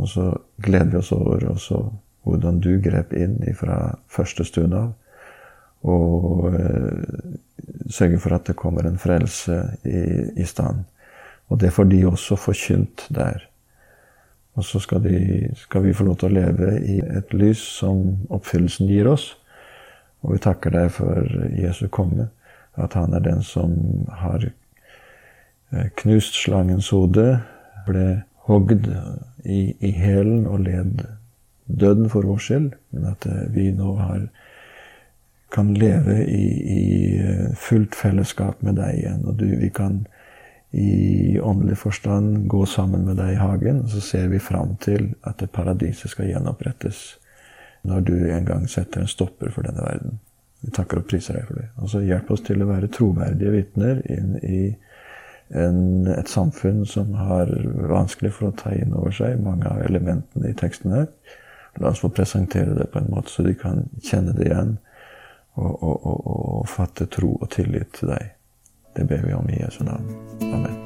Og 0.00 0.08
så 0.08 0.30
gleder 0.62 0.90
vi 0.94 1.00
oss 1.02 1.12
over 1.12 1.44
også 1.52 1.82
hvordan 2.22 2.60
du 2.62 2.76
grep 2.82 3.12
inn 3.18 3.40
fra 3.58 3.96
første 4.10 4.44
stund 4.46 4.74
av. 4.78 4.92
Og 5.82 6.52
eh, 6.54 7.32
sørger 7.90 8.20
for 8.22 8.36
at 8.36 8.46
det 8.46 8.58
kommer 8.58 8.86
en 8.86 9.00
frelse 9.02 9.58
i, 9.84 10.02
i 10.38 10.46
stand. 10.46 10.84
Og 11.50 11.58
det 11.60 11.72
får 11.74 11.90
de 11.90 12.04
også 12.06 12.38
forkynt 12.38 13.06
der. 13.10 13.48
Og 14.54 14.64
så 14.64 14.78
skal, 14.84 15.02
de, 15.02 15.50
skal, 15.56 15.82
vi 15.82 15.94
få 15.96 16.04
lov 16.04 16.18
til 16.20 16.30
å 16.30 16.36
leve 16.36 16.74
i 16.84 16.98
et 17.00 17.32
lys 17.34 17.60
som 17.80 18.02
oppfyllelsen 18.30 18.90
gir 18.90 19.08
oss. 19.08 19.32
Og 20.22 20.36
vi 20.36 20.42
takker 20.44 20.74
deg 20.74 20.90
for 20.94 21.26
Jesu 21.56 21.88
komme, 21.90 22.28
at 22.78 22.94
han 22.94 23.16
er 23.16 23.24
den 23.24 23.42
som 23.44 23.74
har 24.22 24.44
eh, 24.46 25.88
knust 25.98 26.36
slangens 26.38 26.92
hode, 26.94 27.40
ble 27.88 28.22
hogd 28.48 28.88
i, 29.44 29.74
i 29.78 29.90
hælen 29.90 30.46
og 30.46 30.64
led 30.66 31.04
døden 31.66 32.08
for 32.10 32.26
vår 32.26 32.40
skyld, 32.42 32.72
men 32.90 33.04
at 33.12 33.26
eh, 33.26 33.44
vi 33.54 33.70
nå 33.76 33.94
har, 33.96 34.26
kan 35.52 35.74
leve 35.74 36.18
i, 36.26 36.46
i 36.76 36.82
eh, 37.22 37.46
fullt 37.56 37.94
fellesskap 37.94 38.62
med 38.62 38.80
deg 38.80 38.98
igjen. 38.98 39.24
Og 39.28 39.38
du, 39.38 39.46
vi 39.60 39.70
kan 39.74 40.02
i 40.72 41.40
åndelig 41.40 41.78
forstand 41.78 42.46
gå 42.48 42.66
sammen 42.66 43.04
med 43.04 43.18
deg 43.20 43.34
i 43.34 43.40
hagen. 43.40 43.82
Og 43.84 43.90
så 43.92 44.00
ser 44.00 44.28
vi 44.32 44.40
fram 44.40 44.76
til 44.80 45.12
at 45.28 45.44
paradiset 45.52 46.10
skal 46.10 46.30
gjenopprettes 46.32 47.02
når 47.82 48.04
du 48.06 48.14
en 48.30 48.46
gang 48.46 48.68
setter 48.70 49.02
en 49.02 49.10
stopper 49.10 49.50
for 49.50 49.66
denne 49.66 49.82
verden. 49.82 50.20
Vi 50.62 50.70
takker 50.70 51.02
og 51.02 51.08
priser 51.10 51.36
deg 51.36 51.48
for 51.48 51.58
det. 51.58 51.68
Og 51.82 51.90
så 51.90 52.00
hjelp 52.06 52.30
oss 52.30 52.44
til 52.46 52.62
å 52.62 52.70
være 52.70 52.90
troverdige 52.94 53.52
vitner 53.52 54.00
inn 54.14 54.36
i 54.38 54.60
en, 55.52 56.06
et 56.08 56.28
samfunn 56.28 56.86
som 56.88 57.14
har 57.18 57.50
vanskelig 57.90 58.32
for 58.36 58.50
å 58.50 58.56
ta 58.56 58.72
inn 58.76 58.94
over 58.96 59.14
seg 59.14 59.40
mange 59.44 59.68
av 59.68 59.82
elementene 59.84 60.50
i 60.50 60.58
teksten 60.58 60.94
her. 60.96 61.08
La 61.80 61.92
oss 61.92 62.02
få 62.04 62.12
presentere 62.12 62.76
det 62.76 62.90
på 62.92 63.00
en 63.00 63.10
måte 63.12 63.32
så 63.32 63.44
de 63.46 63.54
kan 63.56 63.86
kjenne 64.04 64.34
det 64.36 64.50
igjen 64.50 64.76
og, 65.56 65.72
og, 65.72 65.96
og, 65.96 66.20
og 66.26 66.68
fatte 66.68 67.08
tro 67.12 67.34
og 67.38 67.50
tillit 67.52 67.92
til 67.98 68.12
deg. 68.12 68.32
Det 68.96 69.08
ber 69.08 69.24
vi 69.24 69.32
om 69.36 69.48
i 69.48 69.60
Jesu 69.62 69.84
navn. 69.88 70.08
Amen. 70.52 70.76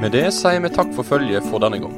Med 0.00 0.12
det 0.12 0.26
sier 0.36 0.60
vi 0.64 0.72
takk 0.72 0.92
for 0.96 1.06
følget 1.06 1.44
for 1.50 1.64
denne 1.64 1.80
gang. 1.84 1.96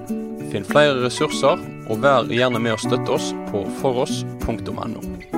Finn 0.51 0.67
flere 0.67 0.99
ressurser, 1.03 1.63
og 1.91 2.03
vær 2.03 2.31
gjerne 2.31 2.63
med 2.63 2.77
å 2.77 2.83
støtte 2.83 3.19
oss 3.19 3.33
på 3.51 3.65
foross.no. 3.81 5.36